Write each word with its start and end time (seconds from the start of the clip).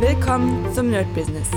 Willkommen 0.00 0.70
zum 0.74 0.90
Nerd 0.90 1.06
Business. 1.14 1.48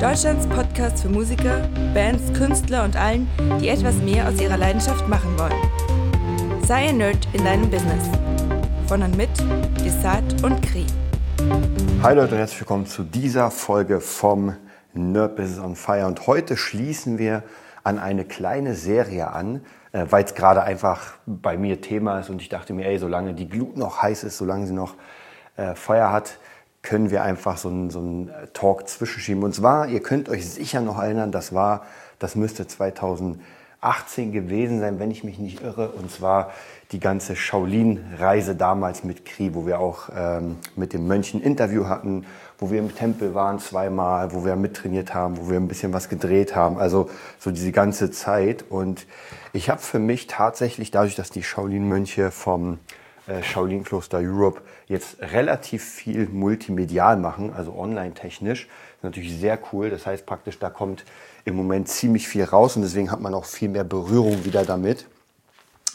Deutschlands 0.00 0.46
Podcast 0.46 1.02
für 1.02 1.08
Musiker, 1.08 1.68
Bands, 1.92 2.32
Künstler 2.32 2.84
und 2.84 2.94
allen, 2.94 3.28
die 3.60 3.70
etwas 3.70 3.96
mehr 3.96 4.28
aus 4.28 4.40
ihrer 4.40 4.56
Leidenschaft 4.56 5.08
machen 5.08 5.36
wollen. 5.36 6.62
Sei 6.64 6.90
ein 6.90 6.98
Nerd 6.98 7.26
in 7.32 7.44
deinem 7.44 7.68
Business. 7.68 8.08
Von 8.86 9.02
und 9.02 9.16
mit 9.16 9.30
Desart 9.84 10.44
und 10.44 10.62
Kri. 10.62 10.86
Hi 12.04 12.14
Leute 12.14 12.34
und 12.34 12.38
herzlich 12.38 12.60
willkommen 12.60 12.86
zu 12.86 13.02
dieser 13.02 13.50
Folge 13.50 14.00
vom 14.00 14.54
Nerd 14.94 15.34
Business 15.34 15.58
on 15.58 15.74
Fire. 15.74 16.06
Und 16.06 16.28
heute 16.28 16.56
schließen 16.56 17.18
wir 17.18 17.42
an 17.82 17.98
eine 17.98 18.24
kleine 18.24 18.76
Serie 18.76 19.32
an, 19.32 19.60
äh, 19.90 20.06
weil 20.08 20.22
es 20.22 20.36
gerade 20.36 20.62
einfach 20.62 21.14
bei 21.26 21.56
mir 21.56 21.80
Thema 21.80 22.20
ist 22.20 22.30
und 22.30 22.40
ich 22.40 22.48
dachte 22.48 22.74
mir, 22.74 22.86
ey, 22.86 23.00
solange 23.00 23.34
die 23.34 23.48
Glut 23.48 23.76
noch 23.76 24.02
heiß 24.02 24.22
ist, 24.22 24.38
solange 24.38 24.68
sie 24.68 24.72
noch 24.72 24.94
äh, 25.56 25.74
Feuer 25.74 26.12
hat, 26.12 26.38
können 26.82 27.10
wir 27.10 27.22
einfach 27.22 27.56
so 27.56 27.68
einen, 27.68 27.90
so 27.90 28.00
einen 28.00 28.30
Talk 28.52 28.88
zwischenschieben. 28.88 29.42
Und 29.44 29.54
zwar, 29.54 29.88
ihr 29.88 30.00
könnt 30.00 30.28
euch 30.28 30.48
sicher 30.48 30.80
noch 30.80 31.00
erinnern, 31.00 31.30
das 31.30 31.54
war, 31.54 31.86
das 32.18 32.34
müsste 32.34 32.66
2018 32.66 34.32
gewesen 34.32 34.80
sein, 34.80 34.98
wenn 34.98 35.10
ich 35.10 35.22
mich 35.22 35.38
nicht 35.38 35.62
irre. 35.62 35.90
Und 35.90 36.10
zwar 36.10 36.50
die 36.90 36.98
ganze 36.98 37.36
Shaolin-Reise 37.36 38.56
damals 38.56 39.04
mit 39.04 39.24
Kri, 39.24 39.54
wo 39.54 39.64
wir 39.64 39.78
auch 39.78 40.08
ähm, 40.14 40.56
mit 40.74 40.92
dem 40.92 41.06
Mönchen 41.06 41.40
Interview 41.40 41.86
hatten, 41.86 42.26
wo 42.58 42.70
wir 42.70 42.80
im 42.80 42.94
Tempel 42.94 43.34
waren 43.34 43.60
zweimal, 43.60 44.34
wo 44.34 44.44
wir 44.44 44.56
mittrainiert 44.56 45.14
haben, 45.14 45.38
wo 45.38 45.48
wir 45.48 45.58
ein 45.58 45.68
bisschen 45.68 45.92
was 45.92 46.08
gedreht 46.08 46.56
haben. 46.56 46.78
Also 46.78 47.08
so 47.38 47.52
diese 47.52 47.72
ganze 47.72 48.10
Zeit. 48.10 48.64
Und 48.68 49.06
ich 49.52 49.70
habe 49.70 49.80
für 49.80 50.00
mich 50.00 50.26
tatsächlich, 50.26 50.90
dadurch, 50.90 51.14
dass 51.14 51.30
die 51.30 51.44
Shaolin-Mönche 51.44 52.32
vom 52.32 52.78
Shaolin 53.42 53.84
Kloster 53.84 54.18
Europe 54.18 54.62
jetzt 54.88 55.20
relativ 55.20 55.84
viel 55.84 56.28
multimedial 56.28 57.16
machen, 57.16 57.52
also 57.52 57.74
online-technisch. 57.74 58.68
Natürlich 59.02 59.38
sehr 59.38 59.58
cool. 59.72 59.90
Das 59.90 60.06
heißt 60.06 60.26
praktisch, 60.26 60.58
da 60.58 60.70
kommt 60.70 61.04
im 61.44 61.54
Moment 61.54 61.88
ziemlich 61.88 62.26
viel 62.26 62.44
raus 62.44 62.76
und 62.76 62.82
deswegen 62.82 63.10
hat 63.10 63.20
man 63.20 63.34
auch 63.34 63.44
viel 63.44 63.68
mehr 63.68 63.84
Berührung 63.84 64.44
wieder 64.44 64.64
damit. 64.64 65.06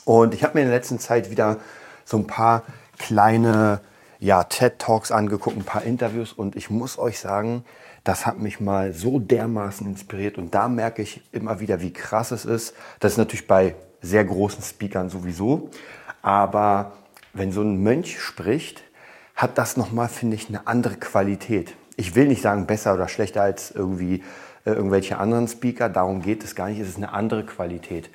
Und 0.05 0.33
ich 0.33 0.43
habe 0.43 0.53
mir 0.55 0.61
in 0.61 0.69
der 0.69 0.77
letzten 0.77 0.99
Zeit 0.99 1.29
wieder 1.29 1.57
so 2.05 2.17
ein 2.17 2.27
paar 2.27 2.63
kleine 2.97 3.81
ja, 4.19 4.43
TED-Talks 4.43 5.11
angeguckt, 5.11 5.57
ein 5.57 5.63
paar 5.63 5.83
Interviews 5.83 6.33
und 6.33 6.55
ich 6.55 6.69
muss 6.69 6.97
euch 6.97 7.19
sagen, 7.19 7.65
das 8.03 8.25
hat 8.25 8.39
mich 8.39 8.59
mal 8.59 8.93
so 8.93 9.19
dermaßen 9.19 9.85
inspiriert 9.85 10.37
und 10.37 10.55
da 10.55 10.69
merke 10.69 11.01
ich 11.01 11.21
immer 11.33 11.59
wieder, 11.59 11.81
wie 11.81 11.91
krass 11.91 12.31
es 12.31 12.45
ist. 12.45 12.73
Das 12.99 13.11
ist 13.13 13.17
natürlich 13.17 13.47
bei 13.47 13.75
sehr 14.01 14.23
großen 14.23 14.63
Speakern 14.63 15.09
sowieso, 15.09 15.69
aber 16.21 16.93
wenn 17.37 17.51
so 17.51 17.61
ein 17.61 17.81
Mönch 17.81 18.19
spricht, 18.19 18.83
hat 19.35 19.57
das 19.57 19.77
nochmal, 19.77 20.09
finde 20.09 20.35
ich, 20.35 20.49
eine 20.49 20.67
andere 20.67 20.95
Qualität. 20.95 21.75
Ich 21.95 22.15
will 22.15 22.27
nicht 22.27 22.41
sagen 22.41 22.65
besser 22.65 22.93
oder 22.93 23.07
schlechter 23.07 23.43
als 23.43 23.71
irgendwie 23.71 24.23
äh, 24.65 24.71
irgendwelche 24.71 25.17
anderen 25.17 25.47
Speaker, 25.47 25.89
darum 25.89 26.21
geht 26.21 26.43
es 26.43 26.55
gar 26.55 26.67
nicht, 26.69 26.79
es 26.79 26.89
ist 26.89 26.97
eine 26.97 27.13
andere 27.13 27.45
Qualität. 27.45 28.09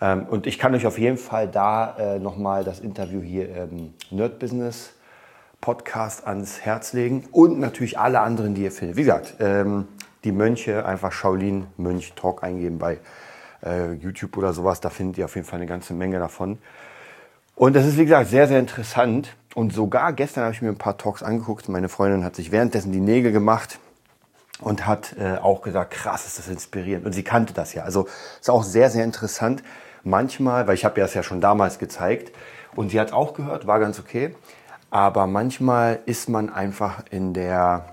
Ähm, 0.00 0.26
und 0.28 0.46
ich 0.46 0.58
kann 0.58 0.74
euch 0.74 0.86
auf 0.86 0.98
jeden 0.98 1.18
Fall 1.18 1.46
da 1.46 1.96
äh, 1.98 2.18
nochmal 2.18 2.64
das 2.64 2.80
Interview 2.80 3.20
hier 3.20 3.64
im 3.64 3.94
Nerd 4.10 4.38
Business 4.38 4.94
Podcast 5.60 6.26
ans 6.26 6.60
Herz 6.60 6.92
legen 6.92 7.28
und 7.30 7.60
natürlich 7.60 7.98
alle 7.98 8.20
anderen, 8.20 8.54
die 8.54 8.64
ihr 8.64 8.72
findet. 8.72 8.96
Wie 8.96 9.02
gesagt, 9.02 9.34
ähm, 9.38 9.86
die 10.24 10.32
Mönche 10.32 10.84
einfach 10.84 11.12
Shaolin 11.12 11.66
Mönch 11.76 12.14
Talk 12.14 12.42
eingeben 12.42 12.78
bei 12.78 12.98
äh, 13.64 13.92
YouTube 13.92 14.36
oder 14.36 14.52
sowas, 14.52 14.80
da 14.80 14.90
findet 14.90 15.18
ihr 15.18 15.24
auf 15.26 15.36
jeden 15.36 15.46
Fall 15.46 15.60
eine 15.60 15.68
ganze 15.68 15.94
Menge 15.94 16.18
davon. 16.18 16.58
Und 17.54 17.76
das 17.76 17.86
ist, 17.86 17.98
wie 17.98 18.04
gesagt, 18.04 18.30
sehr, 18.30 18.48
sehr 18.48 18.58
interessant. 18.58 19.36
Und 19.54 19.72
sogar 19.72 20.12
gestern 20.12 20.44
habe 20.44 20.54
ich 20.54 20.62
mir 20.62 20.70
ein 20.70 20.78
paar 20.78 20.96
Talks 20.96 21.22
angeguckt. 21.22 21.68
Meine 21.68 21.88
Freundin 21.88 22.24
hat 22.24 22.34
sich 22.34 22.50
währenddessen 22.50 22.92
die 22.92 23.00
Nägel 23.00 23.32
gemacht 23.32 23.78
und 24.60 24.86
hat 24.86 25.16
äh, 25.18 25.36
auch 25.36 25.62
gesagt, 25.62 25.92
krass, 25.92 26.26
ist 26.26 26.38
das 26.38 26.48
inspirierend. 26.48 27.04
Und 27.04 27.12
sie 27.12 27.22
kannte 27.22 27.52
das 27.52 27.74
ja. 27.74 27.82
Also 27.82 28.08
ist 28.40 28.50
auch 28.50 28.62
sehr, 28.62 28.90
sehr 28.90 29.04
interessant. 29.04 29.62
Manchmal, 30.04 30.66
weil 30.66 30.74
ich 30.74 30.84
habe 30.84 30.98
ja 30.98 31.06
es 31.06 31.14
ja 31.14 31.22
schon 31.22 31.40
damals 31.40 31.78
gezeigt 31.78 32.32
und 32.74 32.90
sie 32.90 32.98
hat 32.98 33.12
auch 33.12 33.34
gehört, 33.34 33.66
war 33.66 33.78
ganz 33.78 34.00
okay. 34.00 34.34
Aber 34.90 35.26
manchmal 35.26 36.00
ist 36.06 36.28
man 36.28 36.50
einfach 36.50 37.04
in 37.10 37.34
der 37.34 37.86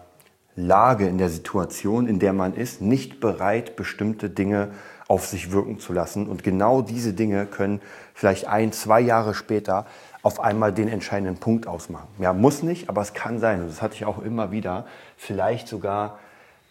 Lage, 0.55 1.07
in 1.07 1.17
der 1.17 1.29
Situation, 1.29 2.07
in 2.07 2.19
der 2.19 2.33
man 2.33 2.53
ist, 2.53 2.81
nicht 2.81 3.19
bereit, 3.19 3.75
bestimmte 3.75 4.29
Dinge 4.29 4.71
auf 5.09 5.25
sich 5.25 5.51
wirken 5.51 5.79
zu 5.79 5.91
lassen. 5.91 6.27
Und 6.27 6.43
genau 6.43 6.81
diese 6.81 7.13
Dinge 7.13 7.47
können 7.47 7.81
vielleicht 8.13 8.47
ein, 8.47 8.71
zwei 8.71 9.01
Jahre 9.01 9.33
später 9.33 9.85
auf 10.21 10.39
einmal 10.39 10.71
den 10.71 10.87
entscheidenden 10.87 11.37
Punkt 11.37 11.67
ausmachen. 11.67 12.07
Ja, 12.19 12.31
muss 12.31 12.61
nicht, 12.63 12.89
aber 12.89 13.01
es 13.01 13.13
kann 13.13 13.39
sein. 13.39 13.61
Und 13.61 13.69
das 13.69 13.81
hatte 13.81 13.95
ich 13.95 14.05
auch 14.05 14.21
immer 14.21 14.51
wieder. 14.51 14.85
Vielleicht 15.17 15.67
sogar 15.67 16.19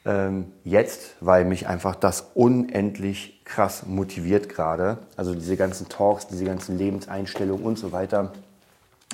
ähm, 0.04 0.52
jetzt, 0.62 1.16
weil 1.20 1.44
mich 1.44 1.66
einfach 1.66 1.96
das 1.96 2.30
unendlich 2.34 3.44
krass 3.44 3.86
motiviert 3.86 4.48
gerade. 4.48 4.98
Also 5.16 5.34
diese 5.34 5.56
ganzen 5.56 5.88
Talks, 5.88 6.28
diese 6.28 6.44
ganzen 6.44 6.78
Lebenseinstellungen 6.78 7.64
und 7.64 7.76
so 7.76 7.90
weiter. 7.90 8.32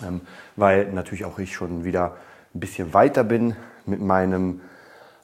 Ähm, 0.06 0.20
weil 0.56 0.92
natürlich 0.92 1.24
auch 1.24 1.38
ich 1.38 1.54
schon 1.54 1.84
wieder 1.84 2.16
ein 2.54 2.60
bisschen 2.60 2.92
weiter 2.92 3.24
bin 3.24 3.56
mit 3.86 4.02
meinem 4.02 4.60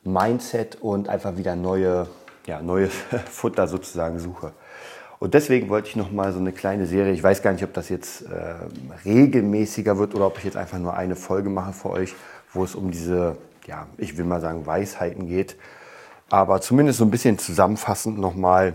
Mindset 0.05 0.77
und 0.81 1.11
einfach 1.11 1.37
wieder 1.37 1.55
neue 1.55 2.09
ja, 2.47 2.62
neues 2.62 2.93
Futter 3.31 3.67
sozusagen 3.67 4.19
suche. 4.19 4.53
Und 5.19 5.34
deswegen 5.34 5.69
wollte 5.69 5.89
ich 5.89 5.97
noch 5.97 6.11
mal 6.11 6.33
so 6.33 6.39
eine 6.39 6.51
kleine 6.51 6.87
Serie. 6.87 7.12
Ich 7.12 7.23
weiß 7.23 7.43
gar 7.43 7.53
nicht, 7.53 7.62
ob 7.62 7.75
das 7.75 7.91
jetzt 7.91 8.23
äh, 8.23 8.55
regelmäßiger 9.05 9.99
wird 9.99 10.15
oder 10.15 10.27
ob 10.27 10.39
ich 10.39 10.45
jetzt 10.45 10.56
einfach 10.56 10.79
nur 10.79 10.95
eine 10.95 11.15
Folge 11.15 11.50
mache 11.50 11.75
für 11.75 11.91
euch, 11.91 12.15
wo 12.55 12.65
es 12.65 12.75
um 12.75 12.91
diese, 12.91 13.37
ja, 13.67 13.87
ich 13.99 14.17
will 14.17 14.25
mal 14.25 14.41
sagen, 14.41 14.65
Weisheiten 14.65 15.27
geht. 15.27 15.56
Aber 16.31 16.62
zumindest 16.62 17.00
so 17.00 17.05
ein 17.05 17.11
bisschen 17.11 17.39
zusammenfassend 17.39 18.19
noch 18.19 18.34
mal, 18.34 18.75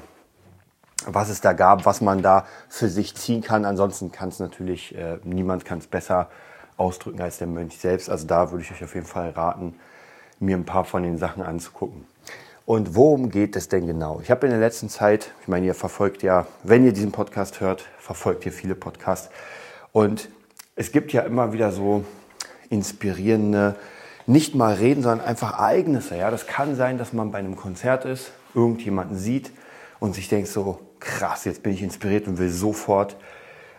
was 1.08 1.30
es 1.30 1.42
da 1.42 1.54
gab, 1.54 1.86
was 1.86 2.02
man 2.02 2.22
da 2.22 2.46
für 2.70 2.90
sich 2.90 3.16
ziehen 3.16 3.42
kann. 3.42 3.66
Ansonsten 3.66 4.12
kann 4.12 4.30
es 4.30 4.40
natürlich, 4.40 4.96
äh, 4.96 5.18
niemand 5.24 5.66
kann 5.66 5.80
es 5.80 5.88
besser 5.88 6.30
ausdrücken 6.78 7.22
als 7.22 7.40
der 7.40 7.48
Mönch 7.48 7.78
selbst. 7.80 8.08
Also 8.08 8.28
da 8.28 8.52
würde 8.52 8.64
ich 8.64 8.72
euch 8.72 8.84
auf 8.84 8.94
jeden 8.94 9.08
Fall 9.08 9.32
raten, 9.32 9.80
mir 10.40 10.56
ein 10.56 10.66
paar 10.66 10.86
von 10.86 11.02
den 11.02 11.18
Sachen 11.18 11.42
anzugucken. 11.42 12.06
Und 12.66 12.96
worum 12.96 13.30
geht 13.30 13.56
es 13.56 13.70
denn 13.70 13.86
genau? 13.86 14.22
Ich 14.24 14.32
habe 14.32 14.48
in 14.48 14.52
der 14.52 14.60
letzten 14.60 14.90
Zeit, 14.90 15.32
ich 15.42 15.48
meine, 15.48 15.68
ihr 15.68 15.76
verfolgt 15.76 16.24
ja, 16.24 16.48
wenn 16.64 16.84
ihr 16.84 16.94
diesen 16.94 17.12
Podcast 17.12 17.60
hört, 17.62 17.86
verfolgt 18.00 18.44
ihr 18.48 18.52
viele 18.52 18.74
Podcasts. 18.74 19.30
Und 19.92 20.30
es 20.76 20.92
gibt 20.92 21.14
ja 21.14 21.22
immer 21.22 21.54
wieder 21.54 21.72
so 21.72 22.04
inspirierende, 22.72 23.76
nicht 24.26 24.56
mal 24.56 24.74
reden, 24.74 25.04
sondern 25.04 25.28
einfach 25.28 25.54
Ereignisse. 25.60 26.18
Ja, 26.18 26.32
das 26.32 26.48
kann 26.48 26.76
sein, 26.76 26.98
dass 26.98 27.14
man 27.14 27.32
bei 27.32 27.38
einem 27.38 27.56
Konzert 27.56 28.04
ist, 28.04 28.32
irgendjemanden 28.56 29.16
sieht 29.16 29.52
und 30.00 30.16
sich 30.16 30.28
denkt 30.28 30.48
so, 30.48 30.80
krass, 31.00 31.46
jetzt 31.46 31.62
bin 31.62 31.72
ich 31.72 31.84
inspiriert 31.84 32.28
und 32.28 32.40
will 32.40 32.50
sofort 32.50 33.16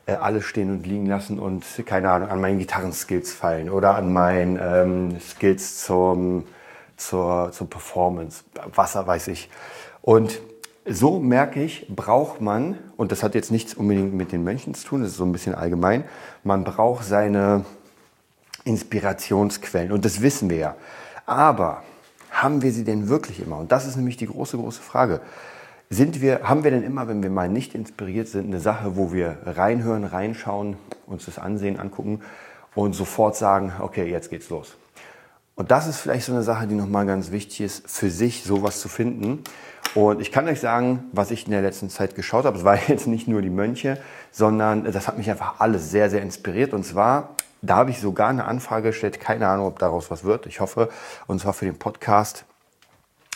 äh, 0.06 0.12
alles 0.12 0.44
stehen 0.44 0.70
und 0.70 0.86
liegen 0.86 1.06
lassen 1.06 1.40
und, 1.40 1.64
keine 1.86 2.08
Ahnung, 2.12 2.28
an 2.28 2.40
meinen 2.40 2.60
Gitarrenskills 2.60 3.32
fallen 3.32 3.68
oder 3.68 3.96
an 3.96 4.12
meinen 4.12 4.60
ähm, 4.62 5.20
Skills 5.20 5.84
zum 5.84 6.44
zur, 6.96 7.50
zur 7.52 7.68
Performance, 7.68 8.44
Wasser 8.74 9.06
weiß 9.06 9.28
ich. 9.28 9.48
Und 10.02 10.40
so 10.88 11.18
merke 11.18 11.62
ich, 11.62 11.86
braucht 11.88 12.40
man, 12.40 12.78
und 12.96 13.12
das 13.12 13.22
hat 13.22 13.34
jetzt 13.34 13.50
nichts 13.50 13.74
unbedingt 13.74 14.14
mit 14.14 14.32
den 14.32 14.44
Mönchen 14.44 14.74
zu 14.74 14.86
tun, 14.86 15.02
das 15.02 15.10
ist 15.10 15.16
so 15.16 15.24
ein 15.24 15.32
bisschen 15.32 15.54
allgemein, 15.54 16.04
man 16.44 16.64
braucht 16.64 17.04
seine 17.04 17.64
Inspirationsquellen 18.64 19.92
und 19.92 20.04
das 20.04 20.22
wissen 20.22 20.48
wir 20.48 20.56
ja. 20.56 20.76
Aber 21.26 21.82
haben 22.30 22.62
wir 22.62 22.72
sie 22.72 22.84
denn 22.84 23.08
wirklich 23.08 23.40
immer? 23.40 23.58
Und 23.58 23.72
das 23.72 23.86
ist 23.86 23.96
nämlich 23.96 24.16
die 24.16 24.26
große, 24.26 24.56
große 24.56 24.82
Frage. 24.82 25.20
Sind 25.88 26.20
wir, 26.20 26.42
haben 26.42 26.64
wir 26.64 26.70
denn 26.70 26.82
immer, 26.82 27.08
wenn 27.08 27.22
wir 27.22 27.30
mal 27.30 27.48
nicht 27.48 27.74
inspiriert 27.74 28.28
sind, 28.28 28.46
eine 28.46 28.60
Sache, 28.60 28.96
wo 28.96 29.12
wir 29.12 29.38
reinhören, 29.44 30.04
reinschauen, 30.04 30.76
uns 31.06 31.26
das 31.26 31.38
ansehen, 31.38 31.78
angucken 31.78 32.20
und 32.74 32.94
sofort 32.94 33.36
sagen, 33.36 33.72
okay, 33.80 34.10
jetzt 34.10 34.30
geht's 34.30 34.50
los. 34.50 34.76
Und 35.56 35.70
das 35.70 35.86
ist 35.86 35.96
vielleicht 35.96 36.26
so 36.26 36.32
eine 36.32 36.42
Sache, 36.42 36.66
die 36.66 36.74
nochmal 36.74 37.06
ganz 37.06 37.30
wichtig 37.30 37.62
ist, 37.62 37.90
für 37.90 38.10
sich 38.10 38.44
sowas 38.44 38.78
zu 38.80 38.90
finden. 38.90 39.42
Und 39.94 40.20
ich 40.20 40.30
kann 40.30 40.46
euch 40.46 40.60
sagen, 40.60 41.04
was 41.12 41.30
ich 41.30 41.46
in 41.46 41.50
der 41.50 41.62
letzten 41.62 41.88
Zeit 41.88 42.14
geschaut 42.14 42.44
habe, 42.44 42.58
es 42.58 42.64
war 42.64 42.78
jetzt 42.88 43.06
nicht 43.06 43.26
nur 43.26 43.40
die 43.40 43.50
Mönche, 43.50 43.98
sondern 44.30 44.84
das 44.84 45.08
hat 45.08 45.16
mich 45.16 45.30
einfach 45.30 45.58
alles 45.58 45.90
sehr, 45.90 46.10
sehr 46.10 46.20
inspiriert. 46.20 46.74
Und 46.74 46.84
zwar, 46.84 47.30
da 47.62 47.76
habe 47.76 47.90
ich 47.90 48.00
sogar 48.00 48.28
eine 48.28 48.44
Anfrage 48.44 48.88
gestellt, 48.88 49.18
keine 49.18 49.48
Ahnung, 49.48 49.66
ob 49.66 49.78
daraus 49.78 50.10
was 50.10 50.24
wird, 50.24 50.44
ich 50.44 50.60
hoffe, 50.60 50.90
und 51.26 51.40
zwar 51.40 51.54
für 51.54 51.64
den 51.64 51.78
Podcast. 51.78 52.44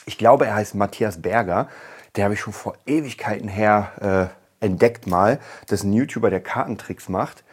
Ich 0.05 0.19
glaube, 0.19 0.47
er 0.47 0.57
heißt 0.57 0.75
Matthias 0.75 1.23
Berger. 1.23 1.69
Der 2.17 2.25
habe 2.25 2.35
ich 2.35 2.41
schon 2.41 2.53
vor 2.53 2.75
Ewigkeiten 2.85 3.49
her 3.49 4.31
äh, 4.61 4.65
entdeckt 4.67 5.07
mal. 5.07 5.39
Das 5.69 5.81
ist 5.81 5.85
ein 5.85 5.95
YouTuber, 5.95 6.29
der 6.29 6.41
Kartentricks 6.41 7.09
macht. 7.09 7.45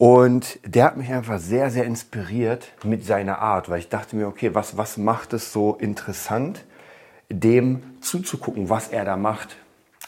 Und 0.00 0.58
der 0.64 0.86
hat 0.86 0.96
mich 0.96 1.12
einfach 1.12 1.38
sehr, 1.38 1.68
sehr 1.68 1.84
inspiriert 1.84 2.72
mit 2.84 3.04
seiner 3.04 3.40
Art, 3.40 3.68
weil 3.68 3.80
ich 3.80 3.90
dachte 3.90 4.16
mir, 4.16 4.28
okay, 4.28 4.54
was, 4.54 4.78
was 4.78 4.96
macht 4.96 5.34
es 5.34 5.52
so 5.52 5.74
interessant, 5.74 6.64
dem 7.28 7.82
zuzugucken, 8.00 8.70
was 8.70 8.88
er 8.88 9.04
da 9.04 9.18
macht. 9.18 9.58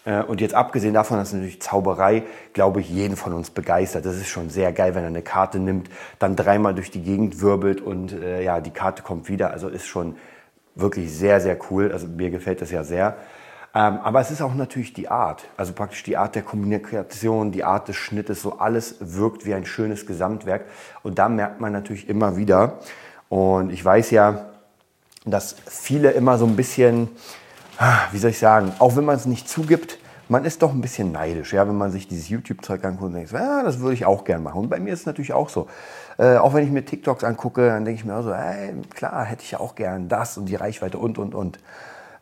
Äh, 0.07 0.23
und 0.23 0.41
jetzt 0.41 0.55
abgesehen 0.55 0.95
davon, 0.95 1.19
dass 1.19 1.35
natürlich 1.35 1.61
Zauberei, 1.61 2.23
glaube 2.55 2.81
ich, 2.81 2.89
jeden 2.89 3.17
von 3.17 3.35
uns 3.35 3.51
begeistert. 3.51 4.07
Das 4.07 4.17
ist 4.17 4.29
schon 4.29 4.49
sehr 4.49 4.73
geil, 4.73 4.95
wenn 4.95 5.03
er 5.03 5.09
eine 5.09 5.21
Karte 5.21 5.59
nimmt, 5.59 5.91
dann 6.19 6.37
dreimal 6.37 6.75
durch 6.75 6.91
die 6.91 7.03
Gegend 7.03 7.43
wirbelt 7.43 7.83
und 7.83 8.15
äh, 8.15 8.43
ja, 8.43 8.63
die 8.63 8.71
Karte 8.71 9.03
kommt 9.03 9.29
wieder. 9.29 9.51
Also 9.51 9.69
ist 9.69 9.87
schon 9.87 10.17
wirklich 10.75 11.13
sehr, 11.13 11.39
sehr 11.43 11.59
cool. 11.71 11.93
Also 11.93 12.07
mir 12.07 12.31
gefällt 12.31 12.63
das 12.63 12.71
ja 12.71 12.83
sehr. 12.83 13.19
Ähm, 13.75 13.99
aber 14.03 14.21
es 14.21 14.31
ist 14.31 14.43
auch 14.43 14.55
natürlich 14.55 14.93
die 14.93 15.09
Art, 15.09 15.45
also 15.57 15.73
praktisch 15.73 16.03
die 16.03 16.17
Art 16.17 16.35
der 16.35 16.43
Kommunikation, 16.43 17.53
die 17.53 17.65
Art 17.65 17.89
des 17.89 17.97
Schnittes, 17.97 18.43
so 18.43 18.59
alles 18.59 18.97
wirkt 19.01 19.47
wie 19.47 19.55
ein 19.55 19.65
schönes 19.65 20.07
Gesamtwerk. 20.07 20.67
Und 21.03 21.19
da 21.19 21.29
merkt 21.29 21.61
man 21.61 21.73
natürlich 21.73 22.09
immer 22.09 22.37
wieder, 22.37 22.79
und 23.31 23.71
ich 23.71 23.83
weiß 23.83 24.11
ja, 24.11 24.51
dass 25.25 25.57
viele 25.67 26.11
immer 26.11 26.37
so 26.37 26.45
ein 26.45 26.55
bisschen, 26.55 27.09
ah, 27.79 28.01
wie 28.11 28.19
soll 28.19 28.31
ich 28.31 28.39
sagen, 28.39 28.73
auch 28.79 28.95
wenn 28.95 29.07
man 29.07 29.17
es 29.17 29.25
nicht 29.25 29.49
zugibt, 29.49 29.99
man 30.29 30.45
ist 30.45 30.63
doch 30.63 30.73
ein 30.73 30.83
bisschen 30.83 31.13
neidisch, 31.13 31.55
ja, 31.55 31.67
wenn 31.67 31.77
man 31.77 31.91
sich 31.91 32.09
dieses 32.09 32.29
YouTube-Zeug 32.29 32.85
anguckt 32.85 33.07
und 33.07 33.15
denkt, 33.15 33.33
ja, 33.33 33.63
das 33.63 33.81
würde 33.81 33.95
ich 33.95 34.05
auch 34.05 34.25
gern 34.25 34.43
machen. 34.43 34.61
Und 34.61 34.69
bei 34.69 34.81
mir 34.81 34.93
ist 34.93 35.01
es 35.01 35.07
natürlich 35.07 35.33
auch 35.33 35.49
so. 35.49 35.67
Äh, 36.19 36.37
auch 36.37 36.53
wenn 36.53 36.65
ich 36.65 36.71
mir 36.71 36.85
TikToks 36.85 37.25
angucke, 37.25 37.69
dann 37.69 37.87
denke 37.87 38.01
ich 38.01 38.05
mir 38.05 38.23
so, 38.23 38.33
ey, 38.33 38.75
klar, 38.95 39.25
hätte 39.25 39.43
ich 39.43 39.53
ja 39.53 39.61
auch 39.61 39.75
gern 39.77 40.09
das 40.09 40.37
und 40.37 40.47
die 40.47 40.57
Reichweite 40.57 40.99
und, 40.99 41.17
und, 41.19 41.35
und. 41.35 41.59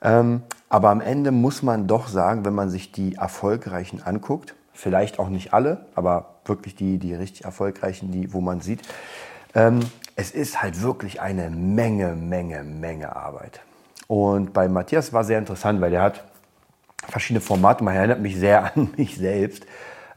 Ähm, 0.03 0.43
aber 0.69 0.91
am 0.91 1.01
Ende 1.01 1.31
muss 1.31 1.63
man 1.63 1.87
doch 1.87 2.09
sagen, 2.09 2.45
wenn 2.45 2.55
man 2.55 2.71
sich 2.71 2.93
die 2.93 3.17
Erfolgreichen 3.17 4.03
anguckt, 4.03 4.55
vielleicht 4.73 5.19
auch 5.19 5.29
nicht 5.29 5.53
alle, 5.53 5.87
aber 5.95 6.37
wirklich 6.45 6.75
die, 6.75 6.99
die 6.99 7.15
richtig 7.15 7.45
Erfolgreichen, 7.45 8.11
die, 8.13 8.33
wo 8.33 8.41
man 8.41 8.61
sieht, 8.61 8.83
ähm, 9.55 9.81
es 10.17 10.31
ist 10.31 10.63
halt 10.63 10.83
wirklich 10.83 11.21
eine 11.21 11.51
Menge, 11.51 12.15
Menge, 12.15 12.63
Menge 12.63 13.15
Arbeit. 13.17 13.61
Und 14.07 14.53
bei 14.53 14.69
Matthias 14.69 15.13
war 15.13 15.25
sehr 15.25 15.39
interessant, 15.39 15.81
weil 15.81 15.91
der 15.91 16.03
hat 16.03 16.25
verschiedene 17.09 17.41
Formate. 17.41 17.85
Man 17.85 17.95
erinnert 17.95 18.21
mich 18.21 18.37
sehr 18.37 18.65
an 18.77 18.91
mich 18.97 19.17
selbst 19.17 19.67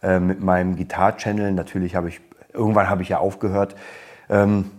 äh, 0.02 0.20
mit 0.20 0.42
meinem 0.42 0.76
Gitar-Channel. 0.76 1.52
Natürlich 1.52 1.96
habe 1.96 2.10
ich, 2.10 2.22
irgendwann 2.54 2.90
habe 2.90 3.02
ich 3.02 3.10
ja 3.10 3.20
aufgehört. 3.20 3.76
Ähm, 4.30 4.72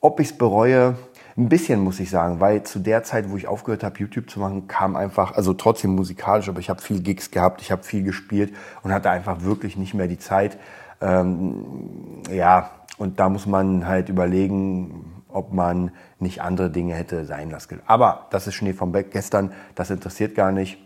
ob 0.00 0.20
ich 0.20 0.28
es 0.28 0.38
bereue, 0.38 0.96
ein 1.38 1.48
bisschen 1.48 1.80
muss 1.80 2.00
ich 2.00 2.08
sagen, 2.08 2.40
weil 2.40 2.62
zu 2.62 2.78
der 2.78 3.02
Zeit, 3.02 3.30
wo 3.30 3.36
ich 3.36 3.46
aufgehört 3.46 3.84
habe, 3.84 3.98
YouTube 3.98 4.30
zu 4.30 4.40
machen, 4.40 4.68
kam 4.68 4.96
einfach, 4.96 5.36
also 5.36 5.52
trotzdem 5.52 5.94
musikalisch, 5.94 6.48
aber 6.48 6.60
ich 6.60 6.70
habe 6.70 6.80
viel 6.80 7.00
Gigs 7.00 7.30
gehabt, 7.30 7.60
ich 7.60 7.70
habe 7.70 7.82
viel 7.82 8.02
gespielt 8.02 8.54
und 8.82 8.92
hatte 8.92 9.10
einfach 9.10 9.42
wirklich 9.42 9.76
nicht 9.76 9.92
mehr 9.92 10.08
die 10.08 10.18
Zeit. 10.18 10.56
Ähm, 11.00 12.22
ja, 12.32 12.70
und 12.96 13.20
da 13.20 13.28
muss 13.28 13.44
man 13.44 13.86
halt 13.86 14.08
überlegen, 14.08 15.22
ob 15.28 15.52
man 15.52 15.90
nicht 16.18 16.40
andere 16.40 16.70
Dinge 16.70 16.94
hätte 16.94 17.26
sein 17.26 17.50
lassen. 17.50 17.80
Aber 17.86 18.26
das 18.30 18.46
ist 18.46 18.54
Schnee 18.54 18.72
vom 18.72 18.92
Beck 18.92 19.10
gestern, 19.10 19.52
das 19.74 19.90
interessiert 19.90 20.34
gar 20.34 20.52
nicht. 20.52 20.78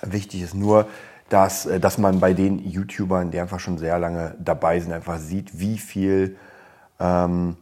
Wichtig 0.00 0.40
ist 0.40 0.54
nur, 0.54 0.86
dass, 1.28 1.66
äh, 1.66 1.78
dass 1.78 1.98
man 1.98 2.20
bei 2.20 2.32
den 2.32 2.58
YouTubern, 2.58 3.30
die 3.30 3.38
einfach 3.38 3.60
schon 3.60 3.76
sehr 3.76 3.98
lange 3.98 4.34
dabei 4.38 4.80
sind, 4.80 4.92
einfach 4.92 5.18
sieht, 5.18 5.60
wie 5.60 5.76
viel 5.76 6.38
ähm, 6.98 7.58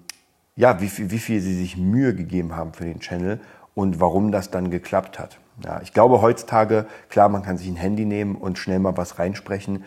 ja, 0.59 0.81
wie 0.81 0.89
viel, 0.89 1.13
wie 1.13 1.21
viel 1.21 1.41
sie 1.41 1.55
sich 1.55 1.77
Mühe 1.77 2.17
gegeben 2.17 2.57
haben 2.57 2.73
für 2.73 2.85
den 2.85 2.99
Channel 2.99 3.39
und 3.77 4.01
warum 4.01 4.33
das 4.33 4.51
dann 4.51 4.71
geklappt 4.71 5.21
hat. 5.21 5.39
Ja, 5.65 5.81
ich 5.83 5.93
glaube 5.93 6.21
heutzutage, 6.21 6.87
klar, 7.09 7.29
man 7.29 7.45
kann 7.45 7.57
sich 7.57 7.69
ein 7.69 7.77
Handy 7.77 8.05
nehmen 8.05 8.35
und 8.35 8.59
schnell 8.59 8.81
mal 8.81 8.97
was 8.97 9.21
reinsprechen, 9.21 9.85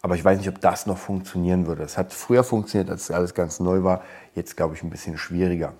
aber 0.00 0.14
ich 0.14 0.24
weiß 0.24 0.38
nicht, 0.38 0.48
ob 0.48 0.60
das 0.60 0.86
noch 0.86 0.96
funktionieren 0.96 1.66
würde. 1.66 1.82
Es 1.82 1.98
hat 1.98 2.12
früher 2.12 2.44
funktioniert, 2.44 2.88
als 2.88 3.10
alles 3.10 3.34
ganz 3.34 3.58
neu 3.58 3.82
war. 3.82 4.02
Jetzt 4.36 4.56
glaube 4.56 4.76
ich 4.76 4.84
ein 4.84 4.90
bisschen 4.90 5.18
schwieriger. 5.18 5.72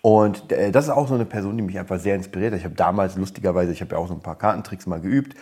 Und 0.00 0.50
äh, 0.50 0.70
das 0.72 0.86
ist 0.86 0.90
auch 0.90 1.06
so 1.06 1.14
eine 1.14 1.26
Person, 1.26 1.58
die 1.58 1.62
mich 1.62 1.78
einfach 1.78 2.00
sehr 2.00 2.14
inspiriert 2.14 2.52
hat. 2.52 2.58
Ich 2.58 2.64
habe 2.64 2.74
damals 2.74 3.16
lustigerweise, 3.16 3.70
ich 3.70 3.82
habe 3.82 3.96
ja 3.96 3.98
auch 3.98 4.08
so 4.08 4.14
ein 4.14 4.20
paar 4.20 4.36
Kartentricks 4.36 4.86
mal 4.86 5.00
geübt, 5.00 5.36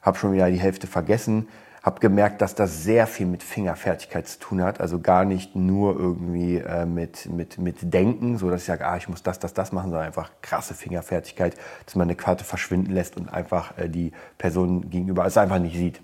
habe 0.00 0.16
schon 0.16 0.32
wieder 0.32 0.50
die 0.50 0.60
Hälfte 0.60 0.86
vergessen 0.86 1.48
habe 1.84 2.00
gemerkt, 2.00 2.40
dass 2.40 2.54
das 2.54 2.82
sehr 2.82 3.06
viel 3.06 3.26
mit 3.26 3.42
Fingerfertigkeit 3.42 4.26
zu 4.26 4.38
tun 4.38 4.62
hat. 4.62 4.80
Also 4.80 5.00
gar 5.00 5.26
nicht 5.26 5.54
nur 5.54 5.94
irgendwie 5.94 6.56
äh, 6.56 6.86
mit, 6.86 7.26
mit, 7.26 7.58
mit 7.58 7.92
Denken, 7.92 8.38
so 8.38 8.48
dass 8.48 8.62
ich 8.62 8.66
sage, 8.66 8.86
ah, 8.86 8.96
ich 8.96 9.06
muss 9.06 9.22
das, 9.22 9.38
das, 9.38 9.52
das 9.52 9.70
machen, 9.70 9.90
sondern 9.90 10.06
einfach 10.06 10.30
krasse 10.40 10.72
Fingerfertigkeit, 10.72 11.54
dass 11.84 11.94
man 11.94 12.08
eine 12.08 12.16
Karte 12.16 12.42
verschwinden 12.42 12.90
lässt 12.92 13.18
und 13.18 13.28
einfach 13.28 13.76
äh, 13.76 13.90
die 13.90 14.12
Person 14.38 14.88
gegenüber 14.88 15.26
es 15.26 15.36
einfach 15.36 15.58
nicht 15.58 15.76
sieht. 15.76 16.00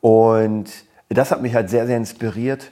Und 0.00 0.70
das 1.08 1.32
hat 1.32 1.42
mich 1.42 1.56
halt 1.56 1.68
sehr, 1.68 1.88
sehr 1.88 1.96
inspiriert, 1.96 2.70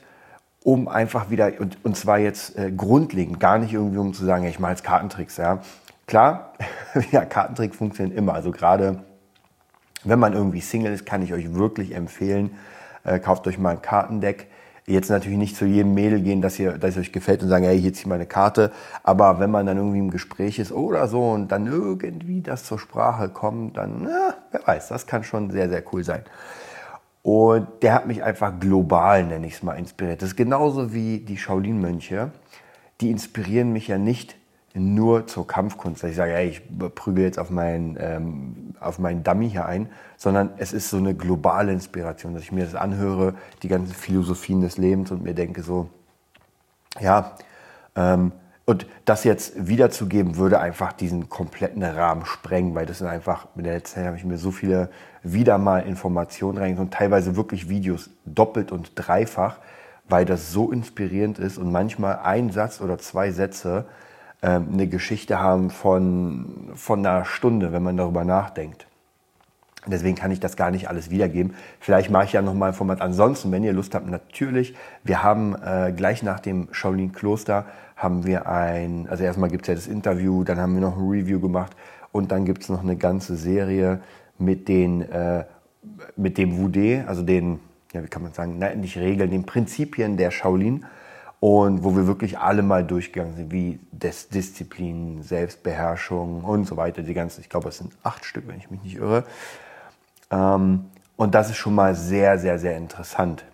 um 0.62 0.86
einfach 0.86 1.30
wieder, 1.30 1.50
und, 1.58 1.84
und 1.84 1.96
zwar 1.96 2.20
jetzt 2.20 2.56
äh, 2.56 2.70
grundlegend, 2.70 3.40
gar 3.40 3.58
nicht 3.58 3.72
irgendwie 3.72 3.98
um 3.98 4.14
zu 4.14 4.24
sagen, 4.24 4.44
ich 4.44 4.60
mache 4.60 4.70
jetzt 4.70 4.84
Kartentricks. 4.84 5.36
Ja. 5.36 5.62
Klar, 6.06 6.52
ja, 7.10 7.24
Kartentricks 7.24 7.76
funktionieren 7.76 8.16
immer. 8.16 8.34
Also 8.34 8.52
gerade 8.52 9.02
wenn 10.04 10.18
man 10.18 10.32
irgendwie 10.32 10.60
Single 10.60 10.92
ist, 10.92 11.06
kann 11.06 11.22
ich 11.22 11.32
euch 11.32 11.54
wirklich 11.54 11.94
empfehlen, 11.94 12.50
äh, 13.04 13.18
kauft 13.18 13.46
euch 13.46 13.58
mal 13.58 13.70
ein 13.70 13.82
Kartendeck. 13.82 14.48
Jetzt 14.86 15.08
natürlich 15.08 15.38
nicht 15.38 15.56
zu 15.56 15.64
jedem 15.64 15.94
Mädel 15.94 16.20
gehen, 16.20 16.42
dass, 16.42 16.58
ihr, 16.58 16.72
dass 16.72 16.90
es 16.90 16.98
euch 16.98 17.12
gefällt 17.12 17.42
und 17.42 17.48
sagen, 17.48 17.64
hey, 17.64 17.80
hier 17.80 17.94
zieht 17.94 18.06
meine 18.06 18.26
Karte. 18.26 18.70
Aber 19.02 19.40
wenn 19.40 19.50
man 19.50 19.64
dann 19.64 19.78
irgendwie 19.78 19.98
im 19.98 20.10
Gespräch 20.10 20.58
ist 20.58 20.72
oder 20.72 21.08
so 21.08 21.30
und 21.30 21.48
dann 21.48 21.66
irgendwie 21.66 22.42
das 22.42 22.64
zur 22.64 22.78
Sprache 22.78 23.30
kommt, 23.30 23.78
dann, 23.78 24.02
na, 24.04 24.34
wer 24.50 24.66
weiß, 24.66 24.88
das 24.88 25.06
kann 25.06 25.24
schon 25.24 25.50
sehr, 25.50 25.70
sehr 25.70 25.82
cool 25.92 26.04
sein. 26.04 26.22
Und 27.22 27.66
der 27.80 27.94
hat 27.94 28.06
mich 28.06 28.22
einfach 28.22 28.60
global, 28.60 29.24
nenne 29.24 29.46
ich 29.46 29.54
es 29.54 29.62
mal, 29.62 29.72
inspiriert. 29.74 30.20
Das 30.20 30.30
ist 30.30 30.36
genauso 30.36 30.92
wie 30.92 31.20
die 31.20 31.38
Shaolin-Mönche. 31.38 32.30
Die 33.00 33.10
inspirieren 33.10 33.72
mich 33.72 33.88
ja 33.88 33.96
nicht 33.96 34.36
nur 34.74 35.28
zur 35.28 35.46
Kampfkunst, 35.46 36.02
dass 36.02 36.10
ich 36.10 36.16
sage, 36.16 36.34
ey, 36.34 36.48
ich 36.48 36.62
prügel 36.94 37.24
jetzt 37.24 37.38
auf 37.38 37.50
meinen, 37.50 37.96
ähm, 38.00 38.74
auf 38.80 38.98
meinen 38.98 39.22
Dummy 39.22 39.48
hier 39.48 39.66
ein, 39.66 39.88
sondern 40.16 40.50
es 40.56 40.72
ist 40.72 40.90
so 40.90 40.96
eine 40.96 41.14
globale 41.14 41.72
Inspiration, 41.72 42.34
dass 42.34 42.42
ich 42.42 42.52
mir 42.52 42.64
das 42.64 42.74
anhöre, 42.74 43.34
die 43.62 43.68
ganzen 43.68 43.94
Philosophien 43.94 44.60
des 44.60 44.76
Lebens 44.76 45.12
und 45.12 45.22
mir 45.22 45.34
denke 45.34 45.62
so, 45.62 45.88
ja, 47.00 47.36
ähm, 47.94 48.32
und 48.66 48.86
das 49.04 49.24
jetzt 49.24 49.68
wiederzugeben, 49.68 50.36
würde 50.36 50.58
einfach 50.58 50.92
diesen 50.92 51.28
kompletten 51.28 51.82
Rahmen 51.82 52.24
sprengen, 52.24 52.74
weil 52.74 52.86
das 52.86 52.98
sind 52.98 53.06
einfach, 53.06 53.46
in 53.56 53.64
der 53.64 53.74
letzten 53.74 53.96
Zeit 53.96 54.06
habe 54.06 54.16
ich 54.16 54.24
mir 54.24 54.38
so 54.38 54.50
viele 54.50 54.88
wieder 55.22 55.58
mal 55.58 55.80
Informationen 55.80 56.58
reingegeben 56.58 56.86
und 56.86 56.94
teilweise 56.94 57.36
wirklich 57.36 57.68
Videos 57.68 58.10
doppelt 58.24 58.72
und 58.72 58.92
dreifach, 58.94 59.58
weil 60.08 60.24
das 60.24 60.50
so 60.50 60.72
inspirierend 60.72 61.38
ist 61.38 61.58
und 61.58 61.70
manchmal 61.70 62.20
ein 62.20 62.50
Satz 62.50 62.80
oder 62.80 62.98
zwei 62.98 63.30
Sätze 63.32 63.84
eine 64.48 64.86
Geschichte 64.88 65.40
haben 65.40 65.70
von, 65.70 66.70
von 66.74 67.04
einer 67.04 67.24
Stunde, 67.24 67.72
wenn 67.72 67.82
man 67.82 67.96
darüber 67.96 68.24
nachdenkt. 68.24 68.86
Deswegen 69.86 70.16
kann 70.16 70.30
ich 70.30 70.40
das 70.40 70.56
gar 70.56 70.70
nicht 70.70 70.88
alles 70.88 71.10
wiedergeben. 71.10 71.54
Vielleicht 71.78 72.10
mache 72.10 72.24
ich 72.24 72.32
ja 72.32 72.42
nochmal 72.42 72.70
ein 72.70 72.74
Format. 72.74 73.02
Ansonsten, 73.02 73.52
wenn 73.52 73.64
ihr 73.64 73.72
Lust 73.72 73.94
habt, 73.94 74.08
natürlich. 74.08 74.74
Wir 75.02 75.22
haben 75.22 75.54
äh, 75.62 75.92
gleich 75.94 76.22
nach 76.22 76.40
dem 76.40 76.68
Shaolin 76.72 77.12
Kloster 77.12 77.66
haben 77.96 78.26
wir 78.26 78.48
ein, 78.48 79.06
also 79.08 79.24
erstmal 79.24 79.50
gibt 79.50 79.64
es 79.64 79.68
ja 79.68 79.74
das 79.74 79.86
Interview, 79.86 80.42
dann 80.42 80.58
haben 80.58 80.74
wir 80.74 80.80
noch 80.80 80.96
ein 80.96 81.08
Review 81.08 81.38
gemacht 81.38 81.76
und 82.12 82.32
dann 82.32 82.44
gibt 82.44 82.62
es 82.62 82.68
noch 82.68 82.82
eine 82.82 82.96
ganze 82.96 83.36
Serie 83.36 84.00
mit 84.38 84.68
den, 84.68 85.02
äh, 85.02 85.44
mit 86.16 86.38
dem 86.38 86.58
Wudé, 86.58 87.06
also 87.06 87.22
den, 87.22 87.60
ja, 87.92 88.02
wie 88.02 88.08
kann 88.08 88.22
man 88.22 88.32
sagen, 88.32 88.58
nicht 88.80 88.96
Regeln, 88.96 89.30
den 89.30 89.44
Prinzipien 89.44 90.16
der 90.16 90.30
Shaolin 90.30 90.86
und 91.44 91.84
wo 91.84 91.94
wir 91.94 92.06
wirklich 92.06 92.38
alle 92.38 92.62
mal 92.62 92.86
durchgegangen 92.86 93.36
sind, 93.36 93.52
wie 93.52 93.78
Des 93.92 94.30
Disziplin, 94.30 95.22
Selbstbeherrschung 95.22 96.42
und 96.42 96.64
so 96.64 96.78
weiter. 96.78 97.02
Die 97.02 97.12
ganzen, 97.12 97.42
ich 97.42 97.50
glaube, 97.50 97.68
es 97.68 97.76
sind 97.76 97.92
acht 98.02 98.24
Stück, 98.24 98.48
wenn 98.48 98.56
ich 98.56 98.70
mich 98.70 98.82
nicht 98.82 98.96
irre. 98.96 99.24
Ähm, 100.30 100.86
und 101.16 101.34
das 101.34 101.50
ist 101.50 101.56
schon 101.56 101.74
mal 101.74 101.94
sehr, 101.94 102.38
sehr, 102.38 102.58
sehr 102.58 102.78
interessant. 102.78 103.44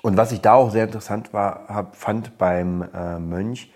Und 0.00 0.16
was 0.16 0.30
ich 0.30 0.42
da 0.42 0.52
auch 0.52 0.70
sehr 0.70 0.84
interessant 0.84 1.32
war, 1.32 1.64
hab, 1.66 1.96
fand 1.96 2.38
beim 2.38 2.84
äh, 2.94 3.18
Mönch, 3.18 3.72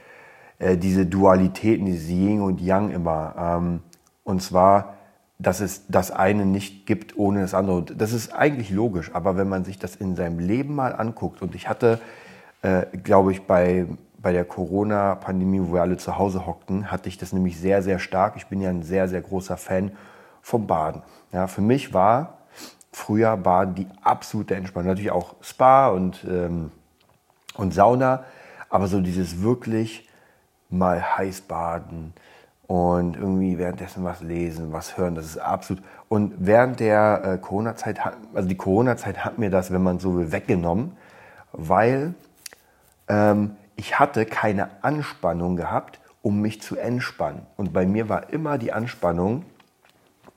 äh, 0.61 0.77
diese 0.77 1.05
Dualitäten, 1.05 1.87
dieses 1.87 2.09
Yin 2.09 2.41
und 2.41 2.61
Yang 2.61 2.93
immer. 2.93 3.35
Ähm, 3.37 3.81
und 4.23 4.41
zwar, 4.41 4.95
dass 5.41 5.59
es 5.59 5.85
das 5.89 6.13
eine 6.13 6.47
nicht 6.47 6.87
gibt 6.87 7.17
ohne 7.19 7.41
das 7.41 7.55
andere. 7.55 7.83
Das 7.83 8.13
ist 8.13 8.33
eigentlich 8.33 8.71
logisch, 8.71 9.11
aber 9.15 9.37
wenn 9.37 9.49
man 9.49 9.65
sich 9.65 9.81
das 9.81 9.97
in 9.97 10.15
seinem 10.15 10.39
Leben 10.39 10.77
mal 10.77 10.95
anguckt, 10.95 11.43
und 11.43 11.57
ich 11.57 11.69
hatte 11.69 11.99
äh, 12.63 12.87
glaube 12.99 13.33
ich, 13.33 13.47
bei, 13.47 13.87
bei 14.19 14.33
der 14.33 14.45
Corona-Pandemie, 14.45 15.61
wo 15.63 15.75
wir 15.75 15.83
alle 15.83 15.97
zu 15.97 16.19
Hause 16.19 16.47
hockten, 16.47 16.91
hatte 16.91 17.09
ich 17.09 17.19
das 17.19 17.33
nämlich 17.33 17.59
sehr, 17.59 17.83
sehr 17.83 17.99
stark. 17.99 18.35
Ich 18.37 18.47
bin 18.47 18.61
ja 18.61 18.71
ein 18.71 18.83
sehr, 18.83 19.09
sehr 19.09 19.21
großer 19.21 19.57
Fan 19.57 19.93
vom 20.43 20.67
Baden. 20.67 21.03
Ja, 21.33 21.47
für 21.47 21.61
mich 21.61 21.95
war 21.95 22.39
früher 22.93 23.37
Baden 23.37 23.75
die 23.75 23.87
absolute 24.03 24.55
Entspannung. 24.55 24.89
Natürlich 24.89 25.13
auch 25.13 25.35
Spa 25.41 25.89
und, 25.89 26.25
ähm, 26.29 26.73
und 27.57 27.73
Sauna, 27.73 28.25
aber 28.69 28.87
so 28.87 29.01
dieses 29.01 29.43
wirklich 29.43 30.09
mal 30.69 31.17
heiß 31.19 31.43
baden 31.43 32.13
und 32.67 33.17
irgendwie 33.17 33.59
währenddessen 33.59 34.05
was 34.05 34.21
lesen, 34.21 34.73
was 34.73 34.97
hören, 34.97 35.17
das 35.17 35.25
ist 35.25 35.39
absolut. 35.39 35.83
Und 36.09 36.35
während 36.39 36.79
der 36.79 37.23
äh, 37.25 37.39
Corona-Zeit, 37.39 38.01
also 38.33 38.49
die 38.49 38.57
Corona-Zeit 38.57 39.25
hat 39.25 39.39
mir 39.39 39.51
das, 39.51 39.73
wenn 39.73 39.83
man 39.83 39.99
so 39.99 40.17
will, 40.17 40.31
weggenommen, 40.31 40.93
weil 41.53 42.15
ähm, 43.11 43.57
ich 43.77 43.99
hatte 43.99 44.25
keine 44.25 44.83
Anspannung 44.83 45.57
gehabt, 45.57 46.01
um 46.23 46.41
mich 46.41 46.63
zu 46.63 46.77
entspannen. 46.77 47.47
Und 47.57 47.73
bei 47.73 47.87
mir 47.87 48.09
war 48.09 48.31
immer 48.31 48.57
die 48.57 48.73
Anspannung, 48.73 49.45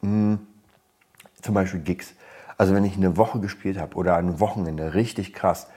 mh, 0.02 0.10
hm, 0.10 0.40
zum 1.42 1.54
Beispiel 1.54 1.82
Gigs. 1.82 2.14
Also 2.58 2.74
wenn 2.74 2.86
ich 2.86 2.96
eine 2.96 3.18
Woche 3.18 3.40
gespielt 3.40 3.78
habe 3.78 3.96
oder 3.96 4.16
ein 4.16 4.40
Wochenende 4.40 4.94
richtig 4.94 5.34
krass, 5.34 5.68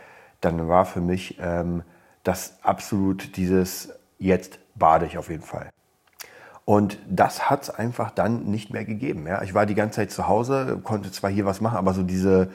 dann 0.40 0.68
war 0.68 0.84
für 0.84 1.00
mich 1.00 1.38
ähm, 1.40 1.82
das 2.22 2.58
absolut 2.62 3.36
dieses, 3.36 3.92
jetzt 4.18 4.58
bade 4.74 5.06
ich 5.06 5.18
auf 5.18 5.28
jeden 5.28 5.42
Fall. 5.42 5.70
Und 6.64 6.98
das 7.08 7.50
hat 7.50 7.64
es 7.64 7.70
einfach 7.70 8.10
dann 8.10 8.44
nicht 8.44 8.70
mehr 8.70 8.84
gegeben. 8.84 9.26
Ja. 9.26 9.42
Ich 9.42 9.54
war 9.54 9.66
die 9.66 9.74
ganze 9.74 9.96
Zeit 9.96 10.10
zu 10.10 10.28
Hause, 10.28 10.80
konnte 10.82 11.10
zwar 11.10 11.30
hier 11.30 11.46
was 11.46 11.60
machen, 11.60 11.76
aber 11.76 11.94
so 11.94 12.02
diese, 12.02 12.50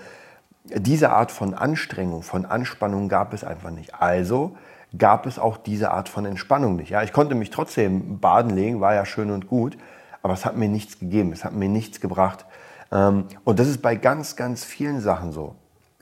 diese 0.66 1.12
Art 1.12 1.32
von 1.32 1.54
Anstrengung, 1.54 2.24
von 2.24 2.46
Anspannung 2.46 3.10
gab 3.10 3.34
es 3.34 3.44
einfach 3.44 3.72
nicht. 3.72 3.96
Also 3.96 4.56
gab 4.98 5.26
es 5.26 5.40
auch 5.40 5.58
diese 5.58 5.92
Art 5.92 6.10
von 6.10 6.26
Entspannung 6.26 6.76
nicht. 6.76 6.90
Ja, 6.90 7.02
ich 7.04 7.14
konnte 7.14 7.36
mich 7.36 7.50
trotzdem 7.50 8.20
baden 8.20 8.52
legen, 8.52 8.82
war 8.82 8.94
ja 8.94 9.06
schön 9.06 9.32
und 9.32 9.48
gut, 9.48 9.78
aber 10.22 10.34
es 10.34 10.46
hat 10.46 10.58
mir 10.58 10.68
nichts 10.68 11.00
gegeben, 11.00 11.32
es 11.32 11.44
hat 11.44 11.54
mir 11.54 11.70
nichts 11.70 12.02
gebracht. 12.02 12.46
Ähm, 12.92 13.26
und 13.44 13.60
das 13.60 13.68
ist 13.68 13.82
bei 13.82 13.96
ganz, 13.96 14.36
ganz 14.36 14.64
vielen 14.64 15.00
Sachen 15.00 15.32
so. 15.32 15.56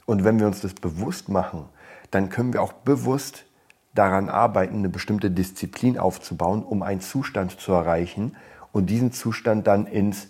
Und 0.05 0.23
wenn 0.23 0.39
wir 0.39 0.47
uns 0.47 0.61
das 0.61 0.73
bewusst 0.73 1.29
machen, 1.29 1.65
dann 2.11 2.29
können 2.29 2.53
wir 2.53 2.63
auch 2.63 2.73
bewusst 2.73 3.45
daran 3.93 4.29
arbeiten, 4.29 4.77
eine 4.77 4.89
bestimmte 4.89 5.29
Disziplin 5.29 5.97
aufzubauen, 5.97 6.63
um 6.63 6.81
einen 6.81 7.01
Zustand 7.01 7.59
zu 7.59 7.71
erreichen 7.73 8.35
und 8.71 8.89
diesen 8.89 9.11
Zustand 9.11 9.67
dann 9.67 9.85
ins 9.85 10.29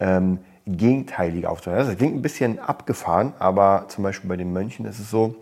ähm, 0.00 0.40
Gegenteilige 0.66 1.50
aufzubauen. 1.50 1.86
Das 1.86 1.96
klingt 1.96 2.16
ein 2.16 2.22
bisschen 2.22 2.58
abgefahren, 2.58 3.34
aber 3.38 3.86
zum 3.88 4.04
Beispiel 4.04 4.28
bei 4.28 4.36
den 4.36 4.52
Mönchen 4.52 4.86
ist 4.86 4.98
es 4.98 5.10
so, 5.10 5.34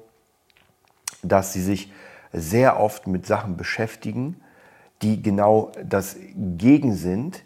dass 1.22 1.52
sie 1.52 1.62
sich 1.62 1.92
sehr 2.32 2.80
oft 2.80 3.06
mit 3.06 3.26
Sachen 3.26 3.56
beschäftigen, 3.56 4.40
die 5.02 5.22
genau 5.22 5.72
das 5.84 6.16
Gegen 6.34 6.94
sind. 6.94 7.44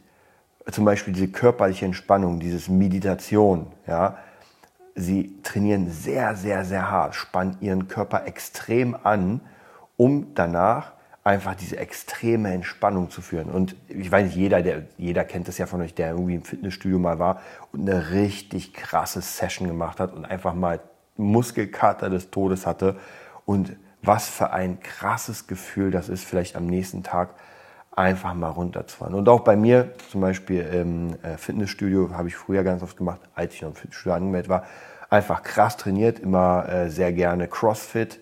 Zum 0.71 0.85
Beispiel 0.85 1.13
diese 1.13 1.29
körperliche 1.29 1.85
Entspannung, 1.85 2.41
dieses 2.41 2.69
Meditation. 2.69 3.67
Ja. 3.87 4.19
Sie 4.95 5.37
trainieren 5.43 5.91
sehr, 5.91 6.35
sehr, 6.37 6.65
sehr 6.65 6.91
hart, 6.91 7.15
spannen 7.15 7.57
ihren 7.61 7.89
Körper 7.89 8.27
extrem 8.27 8.97
an, 9.03 9.41
um 9.97 10.35
danach 10.35 10.93
einfach 11.27 11.57
diese 11.57 11.77
extreme 11.77 12.53
Entspannung 12.53 13.11
zu 13.11 13.21
führen. 13.21 13.51
Und 13.51 13.75
ich 13.89 14.13
weiß 14.13 14.27
nicht, 14.27 14.37
jeder, 14.37 14.63
der, 14.63 14.83
jeder 14.97 15.25
kennt 15.25 15.49
das 15.49 15.59
ja 15.59 15.67
von 15.67 15.81
euch, 15.81 15.93
der 15.93 16.11
irgendwie 16.11 16.37
im 16.37 16.45
Fitnessstudio 16.45 17.01
mal 17.01 17.19
war 17.19 17.41
und 17.73 17.81
eine 17.81 18.13
richtig 18.13 18.73
krasse 18.73 19.21
Session 19.21 19.67
gemacht 19.67 19.99
hat 19.99 20.15
und 20.15 20.25
einfach 20.25 20.55
mal 20.55 20.79
Muskelkater 21.17 22.11
des 22.11 22.31
Todes 22.31 22.65
hatte 22.65 22.97
und 23.45 23.75
was 24.03 24.29
für 24.29 24.53
ein 24.53 24.79
krasses 24.79 25.49
Gefühl 25.49 25.91
das 25.91 26.09
ist, 26.09 26.25
vielleicht 26.25 26.55
am 26.55 26.67
nächsten 26.67 27.03
Tag 27.03 27.31
einfach 27.91 28.35
mal 28.35 28.51
runterzufahren. 28.51 29.15
Und 29.15 29.29
auch 29.29 29.41
bei 29.41 29.57
mir, 29.57 29.95
zum 30.13 30.21
Beispiel 30.21 30.61
im 30.63 31.17
äh, 31.25 31.37
Fitnessstudio, 31.39 32.11
habe 32.13 32.29
ich 32.29 32.37
früher 32.37 32.63
ganz 32.63 32.85
oft 32.85 32.97
gemacht, 32.97 33.21
als 33.35 33.53
ich 33.53 33.63
noch 33.63 33.71
im 33.71 33.75
Fitnessstudio 33.75 34.15
angemeldet 34.15 34.49
war, 34.49 34.65
einfach 35.11 35.43
krass 35.43 35.77
trainiert, 35.77 36.21
immer 36.21 36.69
äh, 36.69 36.89
sehr 36.89 37.13
gerne 37.13 37.49
CrossFit 37.49 38.21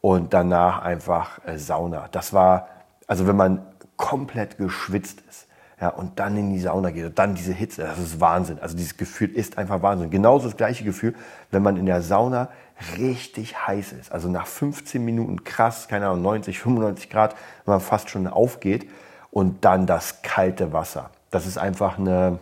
und 0.00 0.32
danach 0.32 0.82
einfach 0.82 1.40
äh, 1.46 1.58
Sauna. 1.58 2.08
Das 2.10 2.32
war, 2.32 2.68
also 3.06 3.26
wenn 3.26 3.36
man 3.36 3.66
komplett 3.96 4.58
geschwitzt 4.58 5.22
ist, 5.28 5.48
ja, 5.80 5.90
und 5.90 6.18
dann 6.18 6.36
in 6.36 6.52
die 6.52 6.58
Sauna 6.58 6.90
geht 6.90 7.04
und 7.04 7.18
dann 7.18 7.36
diese 7.36 7.52
Hitze, 7.52 7.82
das 7.82 7.98
ist 7.98 8.20
Wahnsinn. 8.20 8.58
Also 8.58 8.76
dieses 8.76 8.96
Gefühl 8.96 9.30
ist 9.30 9.58
einfach 9.58 9.80
Wahnsinn. 9.80 10.10
Genauso 10.10 10.48
das 10.48 10.56
gleiche 10.56 10.82
Gefühl, 10.82 11.14
wenn 11.52 11.62
man 11.62 11.76
in 11.76 11.86
der 11.86 12.02
Sauna 12.02 12.48
richtig 12.96 13.66
heiß 13.66 13.92
ist. 13.92 14.10
Also 14.10 14.28
nach 14.28 14.46
15 14.46 15.04
Minuten 15.04 15.44
krass, 15.44 15.86
keine 15.86 16.08
Ahnung, 16.08 16.22
90, 16.22 16.58
95 16.58 17.10
Grad, 17.10 17.36
wenn 17.64 17.74
man 17.74 17.80
fast 17.80 18.10
schon 18.10 18.26
aufgeht 18.26 18.88
und 19.30 19.64
dann 19.64 19.86
das 19.86 20.22
kalte 20.22 20.72
Wasser. 20.72 21.10
Das 21.30 21.46
ist 21.46 21.58
einfach 21.58 21.98
eine, 21.98 22.40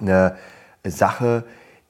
eine 0.00 0.36
Sache, 0.84 1.44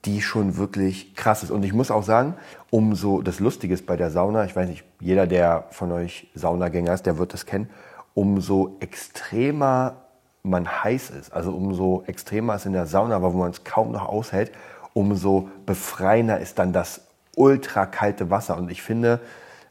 die 0.04 0.20
schon 0.20 0.56
wirklich 0.56 1.14
krass 1.14 1.42
ist. 1.42 1.50
Und 1.50 1.64
ich 1.64 1.72
muss 1.72 1.90
auch 1.90 2.02
sagen, 2.02 2.34
umso 2.70 3.22
das 3.22 3.38
Lustige 3.40 3.74
ist 3.74 3.86
bei 3.86 3.96
der 3.96 4.10
Sauna, 4.10 4.44
ich 4.44 4.56
weiß 4.56 4.68
nicht, 4.68 4.84
jeder, 5.00 5.26
der 5.26 5.64
von 5.70 5.92
euch 5.92 6.28
Saunagänger 6.34 6.94
ist, 6.94 7.06
der 7.06 7.18
wird 7.18 7.32
das 7.32 7.46
kennen, 7.46 7.70
umso 8.14 8.76
extremer 8.80 9.96
man 10.42 10.68
heiß 10.82 11.10
ist, 11.10 11.32
also 11.32 11.52
umso 11.52 12.02
extremer 12.06 12.56
es 12.56 12.66
in 12.66 12.72
der 12.72 12.86
Sauna 12.86 13.22
war, 13.22 13.32
wo 13.32 13.38
man 13.38 13.52
es 13.52 13.62
kaum 13.62 13.92
noch 13.92 14.08
aushält, 14.08 14.50
umso 14.92 15.48
befreiender 15.66 16.40
ist 16.40 16.58
dann 16.58 16.72
das 16.72 17.02
ultra 17.36 17.86
kalte 17.86 18.28
Wasser. 18.30 18.56
Und 18.56 18.70
ich 18.70 18.82
finde, 18.82 19.20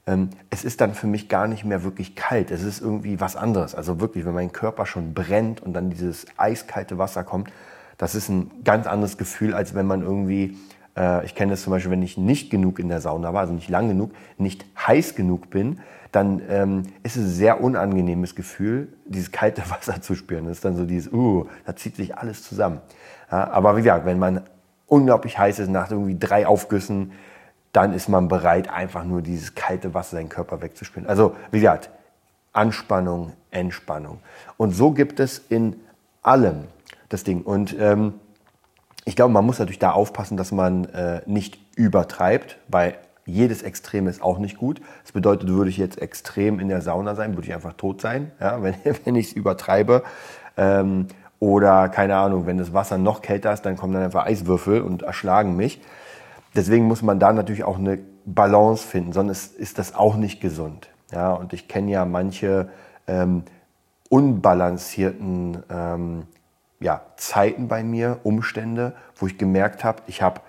ähm, 0.07 0.29
es 0.49 0.63
ist 0.63 0.81
dann 0.81 0.93
für 0.93 1.07
mich 1.07 1.29
gar 1.29 1.47
nicht 1.47 1.65
mehr 1.65 1.83
wirklich 1.83 2.15
kalt. 2.15 2.51
Es 2.51 2.63
ist 2.63 2.81
irgendwie 2.81 3.19
was 3.19 3.35
anderes. 3.35 3.75
Also 3.75 3.99
wirklich, 3.99 4.25
wenn 4.25 4.33
mein 4.33 4.51
Körper 4.51 4.85
schon 4.85 5.13
brennt 5.13 5.61
und 5.61 5.73
dann 5.73 5.89
dieses 5.89 6.25
eiskalte 6.37 6.97
Wasser 6.97 7.23
kommt, 7.23 7.51
das 7.97 8.15
ist 8.15 8.29
ein 8.29 8.51
ganz 8.63 8.87
anderes 8.87 9.17
Gefühl, 9.17 9.53
als 9.53 9.75
wenn 9.75 9.85
man 9.85 10.01
irgendwie, 10.01 10.57
äh, 10.97 11.25
ich 11.25 11.35
kenne 11.35 11.51
das 11.51 11.63
zum 11.63 11.71
Beispiel, 11.71 11.91
wenn 11.91 12.01
ich 12.01 12.17
nicht 12.17 12.49
genug 12.49 12.79
in 12.79 12.89
der 12.89 13.01
Sauna 13.01 13.33
war, 13.33 13.41
also 13.41 13.53
nicht 13.53 13.69
lang 13.69 13.87
genug, 13.87 14.11
nicht 14.37 14.65
heiß 14.77 15.15
genug 15.15 15.49
bin, 15.49 15.79
dann 16.11 16.41
ähm, 16.49 16.83
ist 17.03 17.15
es 17.15 17.23
ein 17.23 17.29
sehr 17.29 17.61
unangenehmes 17.61 18.35
Gefühl, 18.35 18.89
dieses 19.05 19.31
kalte 19.31 19.61
Wasser 19.69 20.01
zu 20.01 20.15
spüren. 20.15 20.45
Das 20.45 20.57
ist 20.57 20.65
dann 20.65 20.75
so 20.75 20.85
dieses, 20.85 21.11
uh, 21.11 21.47
da 21.65 21.75
zieht 21.75 21.95
sich 21.95 22.17
alles 22.17 22.43
zusammen. 22.43 22.81
Ja, 23.31 23.49
aber 23.51 23.77
wie 23.77 23.81
gesagt, 23.81 24.05
wenn 24.05 24.19
man 24.19 24.41
unglaublich 24.87 25.37
heiß 25.37 25.59
ist, 25.59 25.69
nach 25.69 25.89
irgendwie 25.89 26.17
drei 26.19 26.45
Aufgüssen, 26.45 27.13
dann 27.71 27.93
ist 27.93 28.09
man 28.09 28.27
bereit, 28.27 28.69
einfach 28.69 29.05
nur 29.05 29.21
dieses 29.21 29.55
kalte 29.55 29.93
Wasser 29.93 30.17
seinen 30.17 30.27
Körper 30.27 30.61
wegzuspüren. 30.61 31.07
Also 31.07 31.35
wie 31.51 31.59
gesagt, 31.59 31.89
Anspannung, 32.51 33.31
Entspannung. 33.49 34.19
Und 34.57 34.75
so 34.75 34.91
gibt 34.91 35.21
es 35.21 35.39
in 35.49 35.79
allem 36.21 36.65
das 37.13 37.23
Ding. 37.23 37.41
Und 37.41 37.75
ähm, 37.79 38.13
ich 39.05 39.15
glaube, 39.15 39.33
man 39.33 39.45
muss 39.45 39.59
natürlich 39.59 39.79
da 39.79 39.91
aufpassen, 39.91 40.37
dass 40.37 40.51
man 40.51 40.85
äh, 40.85 41.21
nicht 41.25 41.59
übertreibt, 41.75 42.57
bei 42.69 42.95
jedes 43.25 43.61
Extrem 43.63 44.07
ist 44.07 44.21
auch 44.21 44.39
nicht 44.39 44.57
gut. 44.57 44.81
Das 45.03 45.11
bedeutet, 45.11 45.47
würde 45.47 45.69
ich 45.69 45.77
jetzt 45.77 46.01
extrem 46.01 46.59
in 46.59 46.69
der 46.69 46.81
Sauna 46.81 47.15
sein, 47.15 47.35
würde 47.35 47.47
ich 47.47 47.53
einfach 47.53 47.73
tot 47.73 48.01
sein, 48.01 48.31
ja, 48.39 48.61
wenn, 48.63 48.75
wenn 49.05 49.15
ich 49.15 49.27
es 49.27 49.33
übertreibe. 49.33 50.03
Ähm, 50.57 51.07
oder 51.39 51.89
keine 51.89 52.17
Ahnung, 52.17 52.45
wenn 52.45 52.59
das 52.59 52.71
Wasser 52.73 52.97
noch 52.99 53.21
kälter 53.23 53.51
ist, 53.51 53.63
dann 53.63 53.75
kommen 53.75 53.93
dann 53.93 54.03
einfach 54.03 54.25
Eiswürfel 54.25 54.81
und 54.81 55.01
erschlagen 55.01 55.55
mich. 55.55 55.81
Deswegen 56.55 56.85
muss 56.85 57.01
man 57.01 57.19
da 57.19 57.33
natürlich 57.33 57.63
auch 57.63 57.79
eine 57.79 57.99
Balance 58.25 58.87
finden, 58.87 59.13
sonst 59.13 59.55
ist 59.55 59.79
das 59.79 59.95
auch 59.95 60.15
nicht 60.15 60.39
gesund. 60.41 60.89
Ja, 61.11 61.33
und 61.33 61.53
ich 61.53 61.67
kenne 61.67 61.91
ja 61.91 62.05
manche 62.05 62.69
ähm, 63.07 63.43
unbalancierten 64.09 65.63
ähm, 65.69 66.23
ja, 66.81 67.01
Zeiten 67.15 67.67
bei 67.67 67.83
mir, 67.83 68.19
Umstände, 68.23 68.93
wo 69.15 69.27
ich 69.27 69.37
gemerkt 69.37 69.83
habe, 69.83 70.01
ich 70.07 70.21
habe 70.21 70.41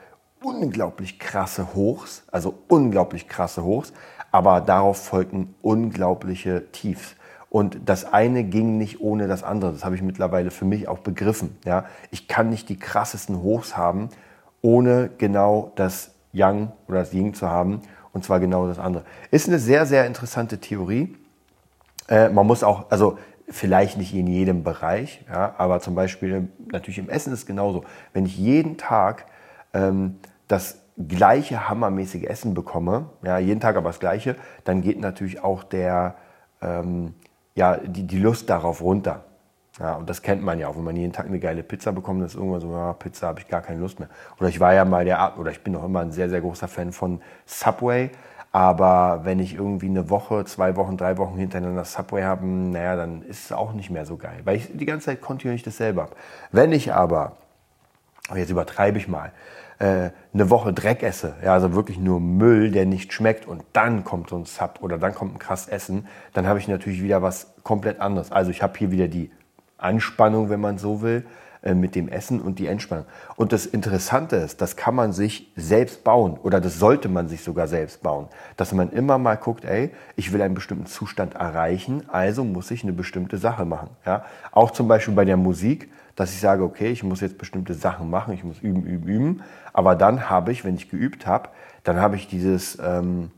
unglaublich 0.42 1.20
krasse 1.20 1.74
Hochs, 1.74 2.24
also 2.32 2.58
unglaublich 2.68 3.28
krasse 3.28 3.62
Hochs, 3.62 3.92
aber 4.32 4.60
darauf 4.60 5.04
folgten 5.04 5.54
unglaubliche 5.62 6.72
Tiefs. 6.72 7.14
Und 7.50 7.80
das 7.84 8.10
eine 8.10 8.44
ging 8.44 8.78
nicht 8.78 9.00
ohne 9.00 9.28
das 9.28 9.42
andere. 9.42 9.72
Das 9.72 9.84
habe 9.84 9.94
ich 9.94 10.00
mittlerweile 10.00 10.50
für 10.50 10.64
mich 10.64 10.88
auch 10.88 11.00
begriffen. 11.00 11.58
Ja? 11.66 11.84
Ich 12.10 12.26
kann 12.26 12.48
nicht 12.48 12.70
die 12.70 12.78
krassesten 12.78 13.42
Hochs 13.42 13.76
haben, 13.76 14.08
ohne 14.62 15.10
genau 15.18 15.70
das 15.76 16.12
Yang 16.32 16.72
oder 16.88 17.00
das 17.00 17.12
Ying 17.12 17.34
zu 17.34 17.50
haben. 17.50 17.82
Und 18.14 18.24
zwar 18.24 18.40
genau 18.40 18.66
das 18.66 18.78
andere. 18.78 19.04
Ist 19.30 19.48
eine 19.48 19.58
sehr, 19.58 19.84
sehr 19.84 20.06
interessante 20.06 20.58
Theorie. 20.58 21.14
Äh, 22.08 22.30
man 22.30 22.46
muss 22.46 22.64
auch, 22.64 22.90
also 22.90 23.18
vielleicht 23.52 23.98
nicht 23.98 24.14
in 24.14 24.26
jedem 24.26 24.64
Bereich, 24.64 25.24
ja, 25.28 25.54
aber 25.58 25.80
zum 25.80 25.94
Beispiel 25.94 26.48
natürlich 26.70 26.98
im 26.98 27.08
Essen 27.08 27.32
ist 27.32 27.40
es 27.40 27.46
genauso. 27.46 27.84
Wenn 28.12 28.26
ich 28.26 28.36
jeden 28.36 28.78
Tag 28.78 29.26
ähm, 29.74 30.16
das 30.48 30.78
gleiche 31.08 31.68
hammermäßige 31.68 32.24
Essen 32.24 32.54
bekomme, 32.54 33.10
ja, 33.22 33.38
jeden 33.38 33.60
Tag 33.60 33.76
aber 33.76 33.90
das 33.90 34.00
gleiche, 34.00 34.36
dann 34.64 34.82
geht 34.82 35.00
natürlich 35.00 35.42
auch 35.42 35.64
der, 35.64 36.16
ähm, 36.60 37.14
ja, 37.54 37.76
die, 37.76 38.06
die 38.06 38.18
Lust 38.18 38.50
darauf 38.50 38.82
runter. 38.82 39.24
Ja, 39.78 39.96
und 39.96 40.08
das 40.10 40.20
kennt 40.20 40.42
man 40.42 40.58
ja 40.58 40.68
auch, 40.68 40.76
wenn 40.76 40.84
man 40.84 40.96
jeden 40.96 41.12
Tag 41.12 41.26
eine 41.26 41.38
geile 41.38 41.62
Pizza 41.62 41.92
bekommt, 41.92 42.20
dann 42.20 42.26
ist 42.26 42.34
irgendwann 42.34 42.60
so, 42.60 42.70
ja, 42.72 42.92
Pizza 42.92 43.28
habe 43.28 43.40
ich 43.40 43.48
gar 43.48 43.62
keine 43.62 43.80
Lust 43.80 43.98
mehr. 44.00 44.08
Oder 44.38 44.48
ich 44.48 44.60
war 44.60 44.74
ja 44.74 44.84
mal 44.84 45.04
der, 45.04 45.38
oder 45.38 45.50
ich 45.50 45.62
bin 45.62 45.72
noch 45.72 45.84
immer 45.84 46.00
ein 46.00 46.12
sehr, 46.12 46.28
sehr 46.28 46.42
großer 46.42 46.68
Fan 46.68 46.92
von 46.92 47.22
Subway. 47.46 48.10
Aber 48.52 49.20
wenn 49.24 49.38
ich 49.38 49.54
irgendwie 49.54 49.86
eine 49.86 50.10
Woche, 50.10 50.44
zwei 50.44 50.76
Wochen, 50.76 50.98
drei 50.98 51.16
Wochen 51.16 51.38
hintereinander 51.38 51.86
Subway 51.86 52.22
habe, 52.22 52.46
naja, 52.46 52.96
dann 52.96 53.22
ist 53.22 53.46
es 53.46 53.52
auch 53.52 53.72
nicht 53.72 53.90
mehr 53.90 54.04
so 54.04 54.18
geil, 54.18 54.40
weil 54.44 54.56
ich 54.56 54.68
die 54.72 54.84
ganze 54.84 55.06
Zeit 55.06 55.22
kontinuierlich 55.22 55.62
dasselbe 55.62 56.02
habe. 56.02 56.12
Wenn 56.50 56.70
ich 56.72 56.92
aber, 56.92 57.32
jetzt 58.34 58.50
übertreibe 58.50 58.98
ich 58.98 59.08
mal, 59.08 59.32
äh, 59.78 60.10
eine 60.34 60.50
Woche 60.50 60.74
Dreck 60.74 61.02
esse, 61.02 61.34
ja, 61.42 61.54
also 61.54 61.74
wirklich 61.74 61.98
nur 61.98 62.20
Müll, 62.20 62.70
der 62.70 62.84
nicht 62.84 63.14
schmeckt 63.14 63.46
und 63.46 63.64
dann 63.72 64.04
kommt 64.04 64.28
so 64.28 64.36
ein 64.36 64.44
Sub 64.44 64.80
oder 64.82 64.98
dann 64.98 65.14
kommt 65.14 65.34
ein 65.34 65.38
krass 65.38 65.66
Essen, 65.66 66.06
dann 66.34 66.46
habe 66.46 66.58
ich 66.58 66.68
natürlich 66.68 67.02
wieder 67.02 67.22
was 67.22 67.54
komplett 67.62 68.00
anderes. 68.00 68.32
Also 68.32 68.50
ich 68.50 68.62
habe 68.62 68.78
hier 68.78 68.90
wieder 68.90 69.08
die 69.08 69.30
Anspannung, 69.78 70.50
wenn 70.50 70.60
man 70.60 70.76
so 70.76 71.00
will, 71.00 71.24
mit 71.62 71.94
dem 71.94 72.08
Essen 72.08 72.40
und 72.40 72.58
die 72.58 72.66
Entspannung. 72.66 73.06
Und 73.36 73.52
das 73.52 73.66
Interessante 73.66 74.36
ist, 74.36 74.60
das 74.60 74.76
kann 74.76 74.94
man 74.94 75.12
sich 75.12 75.52
selbst 75.54 76.02
bauen 76.02 76.36
oder 76.42 76.60
das 76.60 76.78
sollte 76.78 77.08
man 77.08 77.28
sich 77.28 77.42
sogar 77.42 77.68
selbst 77.68 78.02
bauen, 78.02 78.26
dass 78.56 78.72
man 78.72 78.90
immer 78.90 79.18
mal 79.18 79.36
guckt, 79.36 79.64
ey, 79.64 79.90
ich 80.16 80.32
will 80.32 80.42
einen 80.42 80.54
bestimmten 80.54 80.86
Zustand 80.86 81.34
erreichen, 81.34 82.08
also 82.08 82.44
muss 82.44 82.70
ich 82.70 82.82
eine 82.82 82.92
bestimmte 82.92 83.38
Sache 83.38 83.64
machen. 83.64 83.90
Ja? 84.04 84.24
Auch 84.50 84.72
zum 84.72 84.88
Beispiel 84.88 85.14
bei 85.14 85.24
der 85.24 85.36
Musik, 85.36 85.90
dass 86.16 86.32
ich 86.32 86.40
sage, 86.40 86.64
okay, 86.64 86.90
ich 86.90 87.04
muss 87.04 87.20
jetzt 87.20 87.38
bestimmte 87.38 87.74
Sachen 87.74 88.10
machen, 88.10 88.34
ich 88.34 88.44
muss 88.44 88.58
üben, 88.58 88.82
üben, 88.82 89.08
üben, 89.08 89.42
aber 89.72 89.94
dann 89.94 90.28
habe 90.28 90.52
ich, 90.52 90.64
wenn 90.64 90.74
ich 90.74 90.90
geübt 90.90 91.26
habe, 91.26 91.50
dann 91.84 92.00
habe 92.00 92.16
ich 92.16 92.26
dieses 92.26 92.78
ähm, 92.82 93.30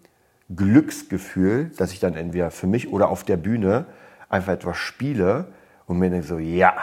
Glücksgefühl, 0.54 1.70
dass 1.76 1.92
ich 1.92 2.00
dann 2.00 2.14
entweder 2.14 2.50
für 2.50 2.66
mich 2.66 2.90
oder 2.90 3.10
auf 3.10 3.22
der 3.22 3.36
Bühne 3.36 3.86
einfach 4.28 4.52
etwas 4.52 4.76
spiele 4.76 5.46
und 5.86 5.98
mir 5.98 6.10
denke 6.10 6.26
so, 6.26 6.38
ja, 6.38 6.74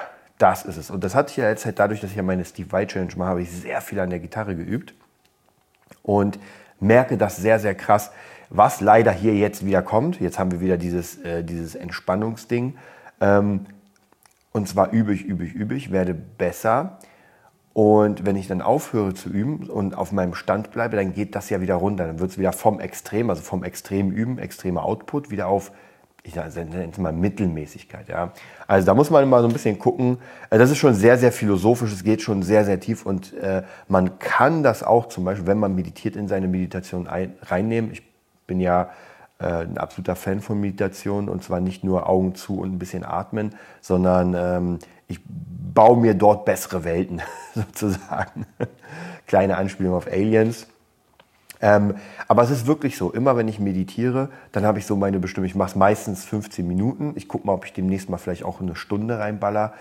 das 0.42 0.66
ist 0.66 0.78
es. 0.78 0.90
Und 0.90 1.04
das 1.04 1.16
hatte 1.16 1.32
ich 1.32 1.38
ja 1.38 1.50
jetzt 1.50 1.66
halt 1.66 1.80
dadurch, 1.80 2.02
dass 2.02 2.12
ich 2.12 2.18
ja 2.18 2.24
meine 2.24 2.46
Steve 2.46 2.72
White 2.72 2.94
Challenge 2.94 3.14
mache, 3.16 3.30
habe 3.30 3.42
ich 3.42 3.52
sehr 3.52 3.82
viel 3.82 4.00
an 4.00 4.10
der 4.10 4.20
Gitarre 4.20 4.56
geübt 4.56 4.94
und 6.04 6.40
merke 6.80 7.18
das 7.18 7.38
sehr, 7.38 7.60
sehr 7.60 7.76
krass, 7.76 8.12
was 8.50 8.82
leider 8.82 9.12
hier 9.12 9.36
jetzt 9.36 9.66
wieder 9.66 9.82
kommt. 9.82 10.20
Jetzt 10.20 10.40
haben 10.40 10.52
wir 10.52 10.60
wieder 10.60 10.78
dieses, 10.78 11.22
äh, 11.22 11.44
dieses 11.44 11.76
Entspannungsding. 11.76 12.78
Ähm, 13.22 13.66
und 14.52 14.68
zwar 14.68 14.92
übe 14.92 15.14
ich, 15.14 15.24
übe 15.24 15.46
ich, 15.46 15.54
übe 15.54 15.76
ich, 15.76 15.92
werde 15.92 16.14
besser. 16.14 17.00
Und 17.74 18.26
wenn 18.26 18.36
ich 18.36 18.48
dann 18.48 18.62
aufhöre 18.62 19.14
zu 19.14 19.30
üben 19.30 19.70
und 19.70 19.98
auf 19.98 20.12
meinem 20.12 20.34
Stand 20.34 20.72
bleibe, 20.72 20.98
dann 20.98 21.14
geht 21.14 21.36
das 21.36 21.50
ja 21.50 21.62
wieder 21.62 21.76
runter. 21.76 22.08
Dann 22.08 22.20
wird 22.20 22.32
es 22.32 22.38
wieder 22.38 22.52
vom 22.52 22.82
Extrem, 22.82 23.30
also 23.30 23.42
vom 23.42 23.64
extremen 23.64 24.12
Üben, 24.12 24.40
extremer 24.40 24.84
Output, 24.84 25.32
wieder 25.32 25.48
auf 25.48 25.72
ich 26.24 26.36
nenne 26.36 26.90
es 26.92 26.98
mal 26.98 27.12
Mittelmäßigkeit. 27.12 28.08
Ja. 28.08 28.32
Also 28.68 28.86
da 28.86 28.94
muss 28.94 29.10
man 29.10 29.28
mal 29.28 29.42
so 29.42 29.48
ein 29.48 29.54
bisschen 29.54 29.80
gucken. 29.80 30.18
Äh, 30.50 30.58
das 30.58 30.70
ist 30.72 30.78
schon 30.78 30.94
sehr, 30.94 31.18
sehr 31.18 31.32
philosophisch, 31.32 31.92
es 31.92 32.04
geht 32.04 32.22
schon 32.22 32.44
sehr, 32.44 32.66
sehr 32.66 32.80
tief 32.80 33.06
und 33.06 33.34
äh, 33.34 33.64
man 33.88 34.20
kann 34.20 34.64
das 34.64 34.84
auch 34.84 35.08
zum 35.08 35.26
Beispiel, 35.26 35.48
wenn 35.48 35.58
man 35.58 35.76
meditiert, 35.76 36.16
in 36.16 36.28
seine 36.28 36.48
Meditation 36.48 37.08
ein, 37.08 37.34
reinnehmen. 37.42 37.92
Ich 37.92 38.04
bin 38.46 38.60
ja 38.60 38.92
äh, 39.40 39.64
ein 39.64 39.78
absoluter 39.78 40.16
Fan 40.16 40.42
von 40.42 40.60
Meditation 40.60 41.28
und 41.28 41.44
zwar 41.44 41.60
nicht 41.60 41.84
nur 41.84 42.08
Augen 42.08 42.36
zu 42.36 42.60
und 42.60 42.74
ein 42.74 42.80
bisschen 42.80 43.04
atmen, 43.04 43.56
sondern 43.82 44.36
ähm, 44.36 44.80
ich 45.08 45.20
baue 45.26 46.00
mir 46.00 46.14
dort 46.14 46.46
bessere 46.46 46.84
Welten 46.84 47.22
sozusagen. 47.56 48.46
Kleine 49.26 49.58
Anspielung 49.58 49.96
auf 49.96 50.08
Aliens. 50.08 50.68
Ähm, 51.62 51.96
aber 52.28 52.42
es 52.42 52.50
ist 52.50 52.66
wirklich 52.66 52.98
so, 52.98 53.12
immer 53.12 53.38
wenn 53.38 53.48
ich 53.48 53.60
meditiere, 53.60 54.30
dann 54.52 54.66
habe 54.66 54.80
ich 54.80 54.86
so 54.86 54.96
meine 54.96 55.20
Bestimmung. 55.20 55.46
Ich 55.46 55.56
mache 55.56 55.70
es 55.70 55.76
meistens 55.76 56.26
15 56.26 56.68
Minuten. 56.68 57.14
Ich 57.16 57.28
gucke 57.28 57.46
mal, 57.46 57.54
ob 57.54 57.66
ich 57.66 57.74
demnächst 57.74 58.10
mal 58.10 58.18
vielleicht 58.18 58.44
auch 58.44 58.62
eine 58.62 58.76
Stunde 58.76 59.20
reinballer. 59.20 59.74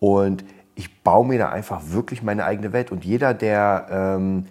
Und 0.00 0.44
ich 0.74 1.02
baue 1.02 1.26
mir 1.26 1.38
da 1.38 1.50
einfach 1.50 1.82
wirklich 1.88 2.22
meine 2.22 2.44
eigene 2.44 2.72
Welt. 2.72 2.90
Und 2.90 3.04
jeder, 3.04 3.34
der 3.34 3.86
ähm, 3.90 4.46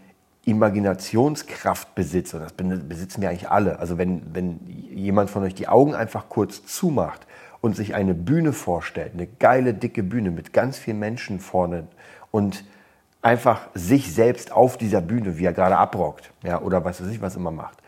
Imaginationskraft 0.45 1.95
besitzt, 1.95 2.33
und 2.33 2.41
das 2.41 2.53
besitzen 2.53 3.21
wir 3.21 3.29
eigentlich 3.29 3.49
alle, 3.49 3.79
also 3.79 3.97
wenn, 3.97 4.21
wenn 4.33 4.59
jemand 4.67 5.29
von 5.29 5.43
euch 5.43 5.55
die 5.55 5.67
Augen 5.67 5.95
einfach 5.95 6.29
kurz 6.29 6.65
zumacht 6.65 7.25
und 7.61 7.75
sich 7.75 7.95
eine 7.95 8.13
Bühne 8.13 8.51
vorstellt, 8.51 9.13
eine 9.13 9.25
geile, 9.25 9.73
dicke 9.73 10.03
Bühne 10.03 10.31
mit 10.31 10.51
ganz 10.51 10.77
vielen 10.77 10.99
Menschen 10.99 11.39
vorne 11.39 11.87
und 12.29 12.65
einfach 13.23 13.61
sich 13.73 14.13
selbst 14.13 14.51
auf 14.51 14.77
dieser 14.77 15.01
Bühne, 15.01 15.37
wie 15.39 15.45
er 15.45 15.53
gerade 15.53 15.77
abrockt, 15.77 16.31
ja, 16.43 16.61
oder 16.61 16.85
was 16.85 17.01
weiß 17.01 17.09
ich, 17.09 17.21
was 17.21 17.35
immer 17.35 17.51
macht. 17.51 17.79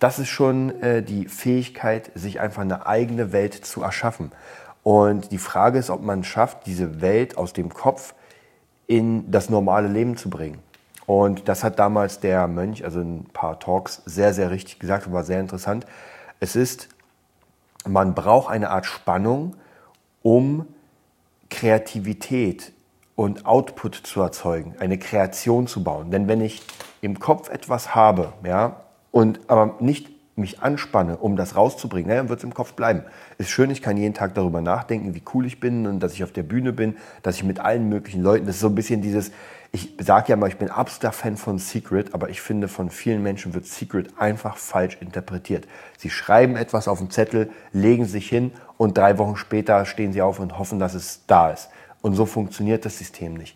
Das 0.00 0.18
ist 0.18 0.28
schon 0.28 0.80
äh, 0.82 1.02
die 1.02 1.26
Fähigkeit, 1.28 2.10
sich 2.14 2.40
einfach 2.40 2.62
eine 2.62 2.86
eigene 2.86 3.32
Welt 3.32 3.54
zu 3.54 3.82
erschaffen. 3.82 4.32
Und 4.82 5.30
die 5.32 5.38
Frage 5.38 5.78
ist, 5.78 5.90
ob 5.90 6.02
man 6.02 6.24
schafft, 6.24 6.66
diese 6.66 7.00
Welt 7.00 7.36
aus 7.36 7.52
dem 7.52 7.72
Kopf 7.72 8.14
in 8.86 9.30
das 9.30 9.50
normale 9.50 9.88
Leben 9.88 10.16
zu 10.16 10.30
bringen. 10.30 10.60
Und 11.04 11.48
das 11.48 11.64
hat 11.64 11.78
damals 11.78 12.20
der 12.20 12.46
Mönch, 12.48 12.84
also 12.84 13.00
ein 13.00 13.26
paar 13.32 13.58
Talks, 13.58 14.02
sehr, 14.06 14.32
sehr 14.32 14.50
richtig 14.50 14.78
gesagt 14.78 15.06
und 15.06 15.12
war 15.12 15.24
sehr 15.24 15.40
interessant. 15.40 15.84
Es 16.40 16.56
ist, 16.56 16.88
man 17.86 18.14
braucht 18.14 18.50
eine 18.50 18.70
Art 18.70 18.86
Spannung, 18.86 19.56
um 20.22 20.66
Kreativität 21.50 22.72
und 23.18 23.46
Output 23.46 23.96
zu 23.96 24.20
erzeugen, 24.20 24.76
eine 24.78 24.96
Kreation 24.96 25.66
zu 25.66 25.82
bauen. 25.82 26.12
Denn 26.12 26.28
wenn 26.28 26.40
ich 26.40 26.62
im 27.00 27.18
Kopf 27.18 27.50
etwas 27.50 27.96
habe, 27.96 28.32
ja, 28.46 28.84
und 29.10 29.40
aber 29.48 29.74
nicht 29.80 30.08
mich 30.36 30.62
anspanne, 30.62 31.16
um 31.16 31.34
das 31.34 31.56
rauszubringen, 31.56 32.16
dann 32.16 32.28
wird 32.28 32.38
es 32.38 32.44
im 32.44 32.54
Kopf 32.54 32.74
bleiben. 32.74 33.02
Ist 33.36 33.50
schön, 33.50 33.70
ich 33.70 33.82
kann 33.82 33.96
jeden 33.96 34.14
Tag 34.14 34.36
darüber 34.36 34.60
nachdenken, 34.60 35.16
wie 35.16 35.22
cool 35.34 35.46
ich 35.46 35.58
bin 35.58 35.88
und 35.88 35.98
dass 35.98 36.12
ich 36.12 36.22
auf 36.22 36.30
der 36.30 36.44
Bühne 36.44 36.72
bin, 36.72 36.96
dass 37.24 37.34
ich 37.34 37.42
mit 37.42 37.58
allen 37.58 37.88
möglichen 37.88 38.22
Leuten, 38.22 38.46
das 38.46 38.54
ist 38.54 38.60
so 38.60 38.68
ein 38.68 38.76
bisschen 38.76 39.02
dieses, 39.02 39.32
ich 39.72 39.96
sage 39.98 40.28
ja 40.28 40.36
mal, 40.36 40.46
ich 40.46 40.56
bin 40.56 40.70
absoluter 40.70 41.10
Fan 41.10 41.36
von 41.36 41.58
Secret, 41.58 42.14
aber 42.14 42.28
ich 42.28 42.40
finde, 42.40 42.68
von 42.68 42.88
vielen 42.88 43.24
Menschen 43.24 43.52
wird 43.52 43.66
Secret 43.66 44.16
einfach 44.16 44.56
falsch 44.56 44.96
interpretiert. 45.00 45.66
Sie 45.96 46.10
schreiben 46.10 46.54
etwas 46.54 46.86
auf 46.86 47.00
den 47.00 47.10
Zettel, 47.10 47.50
legen 47.72 48.04
sich 48.04 48.28
hin 48.28 48.52
und 48.76 48.96
drei 48.96 49.18
Wochen 49.18 49.34
später 49.34 49.86
stehen 49.86 50.12
sie 50.12 50.22
auf 50.22 50.38
und 50.38 50.56
hoffen, 50.56 50.78
dass 50.78 50.94
es 50.94 51.26
da 51.26 51.50
ist. 51.50 51.68
Und 52.08 52.14
so 52.14 52.24
funktioniert 52.24 52.86
das 52.86 52.96
System 52.96 53.34
nicht. 53.34 53.54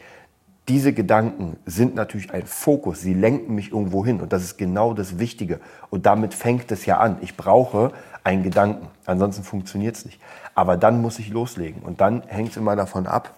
Diese 0.68 0.92
Gedanken 0.92 1.56
sind 1.64 1.94
natürlich 1.94 2.34
ein 2.34 2.44
Fokus, 2.44 3.00
sie 3.00 3.14
lenken 3.14 3.54
mich 3.54 3.72
irgendwo 3.72 4.04
hin 4.04 4.20
und 4.20 4.30
das 4.30 4.42
ist 4.42 4.58
genau 4.58 4.92
das 4.92 5.18
Wichtige. 5.18 5.58
Und 5.88 6.04
damit 6.04 6.34
fängt 6.34 6.70
es 6.70 6.84
ja 6.84 6.98
an. 6.98 7.16
Ich 7.22 7.38
brauche 7.38 7.92
einen 8.24 8.42
Gedanken, 8.42 8.88
ansonsten 9.06 9.42
funktioniert 9.42 9.96
es 9.96 10.04
nicht. 10.04 10.20
Aber 10.54 10.76
dann 10.76 11.00
muss 11.00 11.18
ich 11.18 11.30
loslegen 11.30 11.80
und 11.80 12.02
dann 12.02 12.24
hängt 12.26 12.50
es 12.50 12.58
immer 12.58 12.76
davon 12.76 13.06
ab, 13.06 13.34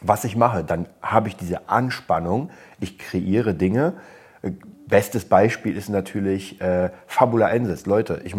was 0.00 0.22
ich 0.22 0.36
mache. 0.36 0.62
Dann 0.62 0.86
habe 1.02 1.26
ich 1.26 1.34
diese 1.34 1.68
Anspannung, 1.68 2.50
ich 2.78 3.00
kreiere 3.00 3.54
Dinge. 3.54 3.94
Bestes 4.86 5.24
Beispiel 5.24 5.76
ist 5.76 5.88
natürlich 5.88 6.60
äh, 6.60 6.90
Fabula 7.08 7.50
Ensis. 7.50 7.86
Leute, 7.86 8.20
ich, 8.22 8.36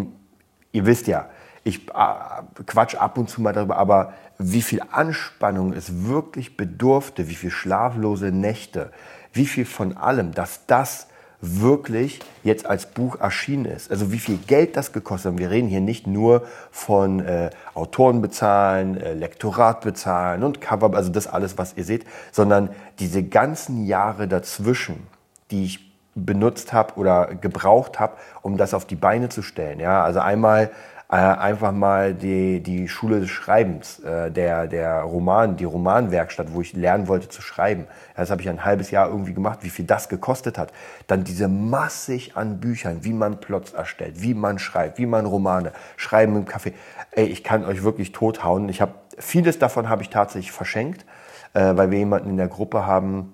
ihr 0.71 0.85
wisst 0.85 1.07
ja, 1.07 1.27
ich 1.63 1.89
äh, 1.89 2.63
quatsch 2.65 2.95
ab 2.95 3.17
und 3.17 3.29
zu 3.29 3.41
mal 3.41 3.53
darüber, 3.53 3.77
aber 3.77 4.13
wie 4.37 4.61
viel 4.61 4.81
Anspannung 4.91 5.73
es 5.73 6.05
wirklich 6.05 6.57
bedurfte, 6.57 7.29
wie 7.29 7.35
viel 7.35 7.51
schlaflose 7.51 8.31
Nächte, 8.31 8.91
wie 9.31 9.45
viel 9.45 9.65
von 9.65 9.95
allem, 9.97 10.33
dass 10.33 10.65
das 10.65 11.07
wirklich 11.45 12.19
jetzt 12.43 12.65
als 12.65 12.85
Buch 12.85 13.19
erschienen 13.19 13.65
ist. 13.65 13.91
Also 13.91 14.13
wie 14.13 14.19
viel 14.19 14.37
Geld 14.37 14.77
das 14.77 14.93
gekostet 14.93 15.33
hat. 15.33 15.39
Wir 15.39 15.51
reden 15.51 15.67
hier 15.67 15.81
nicht 15.81 16.07
nur 16.07 16.47
von 16.71 17.19
äh, 17.19 17.49
Autoren 17.73 18.21
bezahlen, 18.21 18.95
äh, 18.95 19.13
Lektorat 19.13 19.81
bezahlen 19.81 20.43
und 20.43 20.61
Cover, 20.61 20.95
also 20.95 21.11
das 21.11 21.27
alles, 21.27 21.57
was 21.57 21.75
ihr 21.75 21.83
seht, 21.83 22.05
sondern 22.31 22.69
diese 22.99 23.23
ganzen 23.23 23.85
Jahre 23.85 24.29
dazwischen, 24.29 25.05
die 25.51 25.65
ich 25.65 25.93
benutzt 26.15 26.71
habe 26.71 26.93
oder 26.95 27.35
gebraucht 27.35 27.99
habe, 27.99 28.13
um 28.41 28.55
das 28.55 28.73
auf 28.73 28.85
die 28.85 28.95
Beine 28.95 29.27
zu 29.27 29.41
stellen. 29.41 29.79
Ja, 29.79 30.03
also 30.03 30.19
einmal 30.19 30.71
äh, 31.13 31.15
einfach 31.15 31.71
mal 31.71 32.15
die, 32.15 32.63
die 32.63 32.87
Schule 32.87 33.19
des 33.19 33.29
Schreibens, 33.29 33.99
äh, 33.99 34.31
der, 34.31 34.65
der 34.65 35.01
Roman, 35.01 35.55
die 35.57 35.63
Romanwerkstatt, 35.63 36.53
wo 36.53 36.61
ich 36.61 36.73
lernen 36.73 37.07
wollte 37.07 37.29
zu 37.29 37.43
schreiben. 37.43 37.85
Das 38.15 38.31
habe 38.31 38.41
ich 38.41 38.49
ein 38.49 38.65
halbes 38.65 38.89
Jahr 38.89 39.09
irgendwie 39.09 39.35
gemacht, 39.35 39.59
wie 39.61 39.69
viel 39.69 39.85
das 39.85 40.09
gekostet 40.09 40.57
hat. 40.57 40.73
Dann 41.05 41.23
diese 41.23 41.47
massig 41.47 42.35
an 42.35 42.59
Büchern, 42.59 43.03
wie 43.03 43.13
man 43.13 43.39
Plots 43.39 43.73
erstellt, 43.73 44.23
wie 44.23 44.33
man 44.33 44.57
schreibt, 44.57 44.97
wie 44.97 45.05
man 45.05 45.27
Romane, 45.27 45.71
Schreiben 45.97 46.35
im 46.35 46.45
Café. 46.45 46.73
Ey, 47.11 47.25
ich 47.25 47.43
kann 47.43 47.63
euch 47.63 47.83
wirklich 47.83 48.11
tothauen. 48.11 48.67
Ich 48.69 48.81
habe 48.81 48.95
vieles 49.19 49.59
davon 49.59 49.89
habe 49.89 50.01
ich 50.01 50.09
tatsächlich 50.09 50.51
verschenkt, 50.51 51.05
äh, 51.53 51.77
weil 51.77 51.91
wir 51.91 51.99
jemanden 51.99 52.31
in 52.31 52.37
der 52.37 52.47
Gruppe 52.47 52.87
haben, 52.87 53.31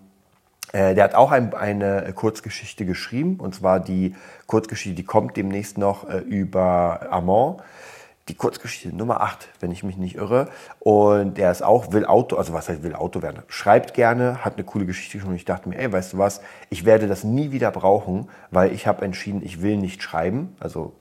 der 0.71 1.03
hat 1.03 1.15
auch 1.15 1.31
ein, 1.31 1.53
eine 1.53 2.13
Kurzgeschichte 2.13 2.85
geschrieben, 2.85 3.37
und 3.39 3.55
zwar 3.55 3.79
die 3.79 4.15
Kurzgeschichte, 4.47 4.95
die 4.95 5.03
kommt 5.03 5.37
demnächst 5.37 5.77
noch 5.77 6.07
äh, 6.09 6.19
über 6.19 7.07
Amand. 7.11 7.61
Die 8.27 8.35
Kurzgeschichte 8.35 8.95
Nummer 8.95 9.21
8, 9.21 9.49
wenn 9.59 9.71
ich 9.71 9.83
mich 9.83 9.97
nicht 9.97 10.15
irre. 10.15 10.49
Und 10.77 11.39
der 11.39 11.49
ist 11.49 11.63
auch, 11.63 11.93
will 11.93 12.05
Auto, 12.05 12.35
also 12.35 12.53
was 12.53 12.69
heißt 12.69 12.83
will 12.83 12.93
Auto 12.93 13.23
werden, 13.23 13.41
schreibt 13.47 13.95
gerne, 13.95 14.45
hat 14.45 14.53
eine 14.53 14.63
coole 14.63 14.85
Geschichte. 14.85 15.25
Und 15.25 15.33
ich 15.33 15.45
dachte 15.45 15.67
mir, 15.67 15.79
ey, 15.79 15.91
weißt 15.91 16.13
du 16.13 16.19
was, 16.19 16.41
ich 16.69 16.85
werde 16.85 17.07
das 17.07 17.23
nie 17.23 17.51
wieder 17.51 17.71
brauchen, 17.71 18.29
weil 18.51 18.71
ich 18.71 18.85
habe 18.85 19.03
entschieden, 19.03 19.41
ich 19.43 19.63
will 19.63 19.77
nicht 19.77 20.03
schreiben, 20.03 20.55
also 20.59 20.93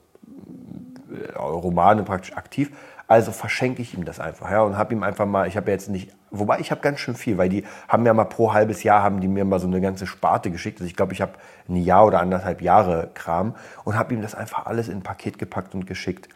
äh, 1.11 1.37
Romane 1.37 2.01
praktisch 2.01 2.35
aktiv, 2.35 2.71
also 3.09 3.31
verschenke 3.31 3.81
ich 3.81 3.95
ihm 3.95 4.05
das 4.05 4.19
einfach, 4.19 4.51
ja, 4.51 4.61
und 4.61 4.77
habe 4.77 4.93
ihm 4.93 5.01
einfach 5.01 5.25
mal, 5.25 5.47
ich 5.47 5.57
habe 5.57 5.71
jetzt 5.71 5.89
nicht, 5.89 6.13
wobei 6.29 6.59
ich 6.59 6.69
habe 6.69 6.79
ganz 6.81 6.99
schön 6.99 7.15
viel, 7.15 7.39
weil 7.39 7.49
die 7.49 7.65
haben 7.87 8.05
ja 8.05 8.13
mal 8.13 8.25
pro 8.25 8.53
halbes 8.53 8.83
Jahr 8.83 9.01
haben 9.01 9.19
die 9.19 9.27
mir 9.27 9.45
mal 9.45 9.59
so 9.59 9.65
eine 9.65 9.81
ganze 9.81 10.05
Sparte 10.05 10.51
geschickt. 10.51 10.79
Also 10.79 10.87
ich 10.87 10.95
glaube, 10.95 11.13
ich 11.13 11.21
habe 11.21 11.31
ein 11.67 11.77
Jahr 11.77 12.05
oder 12.05 12.19
anderthalb 12.19 12.61
Jahre 12.61 13.09
Kram 13.15 13.55
und 13.83 13.97
habe 13.97 14.13
ihm 14.13 14.21
das 14.21 14.35
einfach 14.35 14.67
alles 14.67 14.89
in 14.89 14.99
ein 14.99 15.01
Paket 15.01 15.39
gepackt 15.39 15.73
und 15.73 15.87
geschickt, 15.87 16.29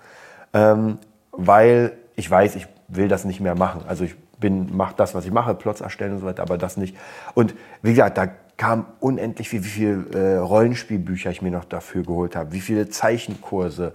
ähm, 0.54 0.98
weil 1.32 1.92
ich 2.16 2.30
weiß, 2.30 2.56
ich 2.56 2.68
will 2.88 3.08
das 3.08 3.24
nicht 3.24 3.40
mehr 3.40 3.54
machen. 3.54 3.84
Also 3.88 4.04
ich 4.06 4.16
bin, 4.40 4.76
mache 4.76 4.96
das, 4.98 5.14
was 5.14 5.26
ich 5.26 5.32
mache, 5.32 5.54
Plots 5.54 5.80
erstellen 5.80 6.14
und 6.14 6.20
so 6.22 6.26
weiter, 6.26 6.42
aber 6.42 6.58
das 6.58 6.76
nicht. 6.76 6.98
Und 7.36 7.54
wie 7.84 7.92
gesagt, 7.92 8.18
da 8.18 8.30
kam 8.58 8.88
unendlich 9.00 9.48
viel, 9.48 9.64
wie 9.64 9.70
viele 9.70 10.06
äh, 10.12 10.38
Rollenspielbücher 10.38 11.30
ich 11.30 11.44
mir 11.44 11.52
noch 11.52 11.66
dafür 11.66 12.02
geholt 12.02 12.36
habe, 12.36 12.52
wie 12.52 12.62
viele 12.62 12.90
Zeichenkurse 12.90 13.94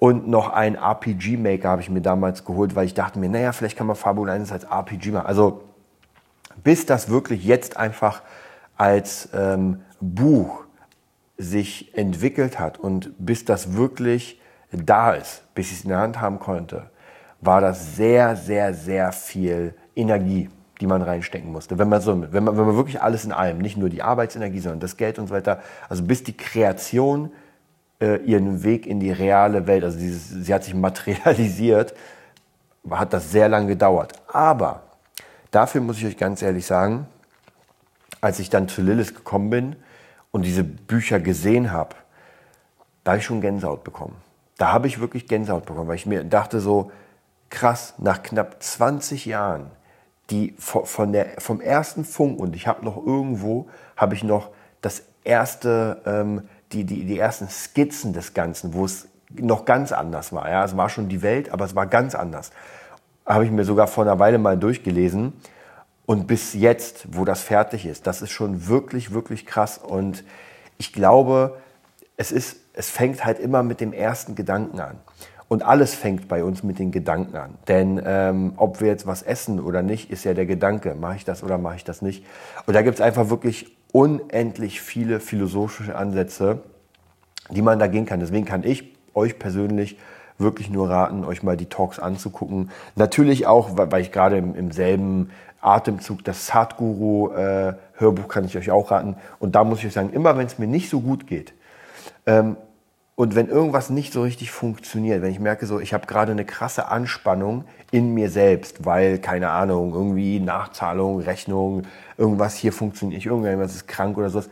und 0.00 0.26
noch 0.26 0.48
ein 0.48 0.76
RPG-Maker 0.76 1.68
habe 1.68 1.82
ich 1.82 1.90
mir 1.90 2.00
damals 2.00 2.46
geholt, 2.46 2.74
weil 2.74 2.86
ich 2.86 2.94
dachte 2.94 3.18
mir, 3.18 3.28
naja, 3.28 3.52
vielleicht 3.52 3.76
kann 3.76 3.86
man 3.86 3.96
Fabula 3.96 4.32
1 4.32 4.50
als 4.50 4.64
RPG 4.64 5.10
machen. 5.10 5.26
Also 5.26 5.60
bis 6.64 6.86
das 6.86 7.10
wirklich 7.10 7.44
jetzt 7.44 7.76
einfach 7.76 8.22
als 8.78 9.28
ähm, 9.34 9.82
Buch 10.00 10.64
sich 11.36 11.94
entwickelt 11.98 12.58
hat 12.58 12.78
und 12.78 13.12
bis 13.18 13.44
das 13.44 13.74
wirklich 13.74 14.40
da 14.72 15.12
ist, 15.12 15.42
bis 15.54 15.70
ich 15.70 15.78
es 15.80 15.84
in 15.84 15.90
der 15.90 15.98
Hand 15.98 16.18
haben 16.18 16.38
konnte, 16.38 16.88
war 17.42 17.60
das 17.60 17.94
sehr, 17.94 18.36
sehr, 18.36 18.72
sehr 18.72 19.12
viel 19.12 19.74
Energie, 19.94 20.48
die 20.80 20.86
man 20.86 21.02
reinstecken 21.02 21.52
musste. 21.52 21.78
Wenn 21.78 21.90
man, 21.90 22.00
so, 22.00 22.32
wenn 22.32 22.44
man, 22.44 22.56
wenn 22.56 22.64
man 22.64 22.76
wirklich 22.76 23.02
alles 23.02 23.26
in 23.26 23.32
allem, 23.32 23.58
nicht 23.58 23.76
nur 23.76 23.90
die 23.90 24.02
Arbeitsenergie, 24.02 24.60
sondern 24.60 24.80
das 24.80 24.96
Geld 24.96 25.18
und 25.18 25.26
so 25.26 25.34
weiter, 25.34 25.60
also 25.90 26.02
bis 26.04 26.24
die 26.24 26.36
Kreation 26.36 27.30
ihren 28.00 28.62
Weg 28.62 28.86
in 28.86 29.00
die 29.00 29.12
reale 29.12 29.66
Welt, 29.66 29.84
also 29.84 29.98
dieses, 29.98 30.28
sie 30.28 30.54
hat 30.54 30.64
sich 30.64 30.74
materialisiert, 30.88 31.94
hat 32.90 33.12
das 33.12 33.30
sehr 33.30 33.48
lange 33.48 33.68
gedauert. 33.68 34.12
Aber 34.28 34.82
dafür 35.50 35.80
muss 35.80 35.98
ich 35.98 36.06
euch 36.06 36.16
ganz 36.16 36.42
ehrlich 36.42 36.66
sagen, 36.66 37.06
als 38.20 38.38
ich 38.38 38.50
dann 38.50 38.68
zu 38.68 38.82
Lilith 38.82 39.14
gekommen 39.14 39.50
bin 39.50 39.76
und 40.30 40.44
diese 40.44 40.64
Bücher 40.64 41.20
gesehen 41.20 41.72
habe, 41.72 41.96
da 43.04 43.12
habe 43.12 43.18
ich 43.18 43.24
schon 43.24 43.40
Gänsehaut 43.40 43.84
bekommen. 43.84 44.16
Da 44.58 44.72
habe 44.72 44.86
ich 44.86 45.00
wirklich 45.00 45.26
Gänsehaut 45.26 45.64
bekommen, 45.64 45.88
weil 45.88 45.96
ich 45.96 46.06
mir 46.06 46.22
dachte 46.24 46.60
so, 46.60 46.90
krass, 47.48 47.94
nach 47.98 48.22
knapp 48.22 48.62
20 48.62 49.26
Jahren, 49.26 49.70
die 50.30 50.54
von 50.58 51.12
der, 51.12 51.40
vom 51.40 51.60
ersten 51.60 52.04
Funk 52.04 52.38
und 52.38 52.54
ich 52.54 52.66
habe 52.66 52.84
noch 52.84 52.96
irgendwo, 52.96 53.68
habe 53.96 54.14
ich 54.14 54.22
noch 54.22 54.50
das 54.80 55.02
erste, 55.24 56.00
ähm, 56.06 56.48
die, 56.72 56.84
die, 56.84 57.04
die 57.04 57.18
ersten 57.18 57.48
Skizzen 57.48 58.12
des 58.12 58.34
Ganzen, 58.34 58.74
wo 58.74 58.84
es 58.84 59.08
noch 59.30 59.64
ganz 59.64 59.92
anders 59.92 60.32
war. 60.32 60.48
Ja, 60.48 60.64
es 60.64 60.76
war 60.76 60.88
schon 60.88 61.08
die 61.08 61.22
Welt, 61.22 61.52
aber 61.52 61.64
es 61.64 61.74
war 61.74 61.86
ganz 61.86 62.14
anders. 62.14 62.50
Habe 63.26 63.44
ich 63.44 63.50
mir 63.50 63.64
sogar 63.64 63.86
vor 63.86 64.04
einer 64.04 64.18
Weile 64.18 64.38
mal 64.38 64.56
durchgelesen. 64.56 65.32
Und 66.06 66.26
bis 66.26 66.54
jetzt, 66.54 67.16
wo 67.16 67.24
das 67.24 67.42
fertig 67.42 67.86
ist, 67.86 68.06
das 68.06 68.22
ist 68.22 68.30
schon 68.30 68.66
wirklich, 68.66 69.12
wirklich 69.12 69.46
krass. 69.46 69.78
Und 69.78 70.24
ich 70.78 70.92
glaube, 70.92 71.56
es, 72.16 72.32
ist, 72.32 72.56
es 72.72 72.90
fängt 72.90 73.24
halt 73.24 73.38
immer 73.38 73.62
mit 73.62 73.80
dem 73.80 73.92
ersten 73.92 74.34
Gedanken 74.34 74.80
an. 74.80 74.98
Und 75.46 75.64
alles 75.64 75.94
fängt 75.94 76.28
bei 76.28 76.44
uns 76.44 76.62
mit 76.62 76.78
den 76.78 76.92
Gedanken 76.92 77.36
an. 77.36 77.54
Denn 77.66 78.00
ähm, 78.04 78.52
ob 78.56 78.80
wir 78.80 78.88
jetzt 78.88 79.06
was 79.06 79.22
essen 79.22 79.58
oder 79.60 79.82
nicht, 79.82 80.10
ist 80.10 80.24
ja 80.24 80.34
der 80.34 80.46
Gedanke. 80.46 80.94
Mache 80.94 81.16
ich 81.16 81.24
das 81.24 81.42
oder 81.42 81.58
mache 81.58 81.76
ich 81.76 81.84
das 81.84 82.02
nicht? 82.02 82.24
Und 82.66 82.74
da 82.74 82.82
gibt 82.82 82.96
es 82.96 83.00
einfach 83.00 83.30
wirklich 83.30 83.76
unendlich 83.92 84.80
viele 84.80 85.20
philosophische 85.20 85.96
Ansätze, 85.96 86.62
die 87.50 87.62
man 87.62 87.78
da 87.78 87.86
gehen 87.86 88.06
kann. 88.06 88.20
Deswegen 88.20 88.46
kann 88.46 88.64
ich 88.64 88.94
euch 89.14 89.38
persönlich 89.38 89.98
wirklich 90.38 90.70
nur 90.70 90.88
raten, 90.88 91.24
euch 91.24 91.42
mal 91.42 91.56
die 91.56 91.66
Talks 91.66 91.98
anzugucken. 91.98 92.70
Natürlich 92.96 93.46
auch, 93.46 93.70
weil 93.74 94.00
ich 94.00 94.12
gerade 94.12 94.38
im, 94.38 94.72
selben 94.72 95.30
Atemzug 95.60 96.24
das 96.24 96.46
Sadhguru 96.46 97.30
äh, 97.32 97.74
kann 98.28 98.44
ich 98.44 98.56
euch 98.56 98.70
auch 98.70 98.90
raten. 98.90 99.16
Und 99.38 99.54
da 99.54 99.64
muss 99.64 99.80
ich 99.80 99.86
euch 99.86 99.92
sagen, 99.92 100.10
immer 100.12 100.38
wenn 100.38 100.46
es 100.46 100.58
mir 100.58 100.66
nicht 100.66 100.88
so 100.88 101.00
gut 101.00 101.26
geht 101.26 101.52
ähm, 102.26 102.56
und 103.20 103.34
wenn 103.34 103.48
irgendwas 103.48 103.90
nicht 103.90 104.14
so 104.14 104.22
richtig 104.22 104.50
funktioniert, 104.50 105.20
wenn 105.20 105.30
ich 105.30 105.40
merke, 105.40 105.66
so 105.66 105.78
ich 105.78 105.92
habe 105.92 106.06
gerade 106.06 106.32
eine 106.32 106.46
krasse 106.46 106.88
Anspannung 106.88 107.66
in 107.90 108.14
mir 108.14 108.30
selbst, 108.30 108.86
weil 108.86 109.18
keine 109.18 109.50
Ahnung 109.50 109.92
irgendwie 109.92 110.40
Nachzahlung, 110.40 111.20
Rechnung, 111.20 111.82
irgendwas 112.16 112.54
hier 112.54 112.72
funktioniert 112.72 113.18
nicht, 113.18 113.26
irgendwas 113.26 113.74
ist 113.74 113.86
krank 113.86 114.16
oder 114.16 114.30
sowas. 114.30 114.48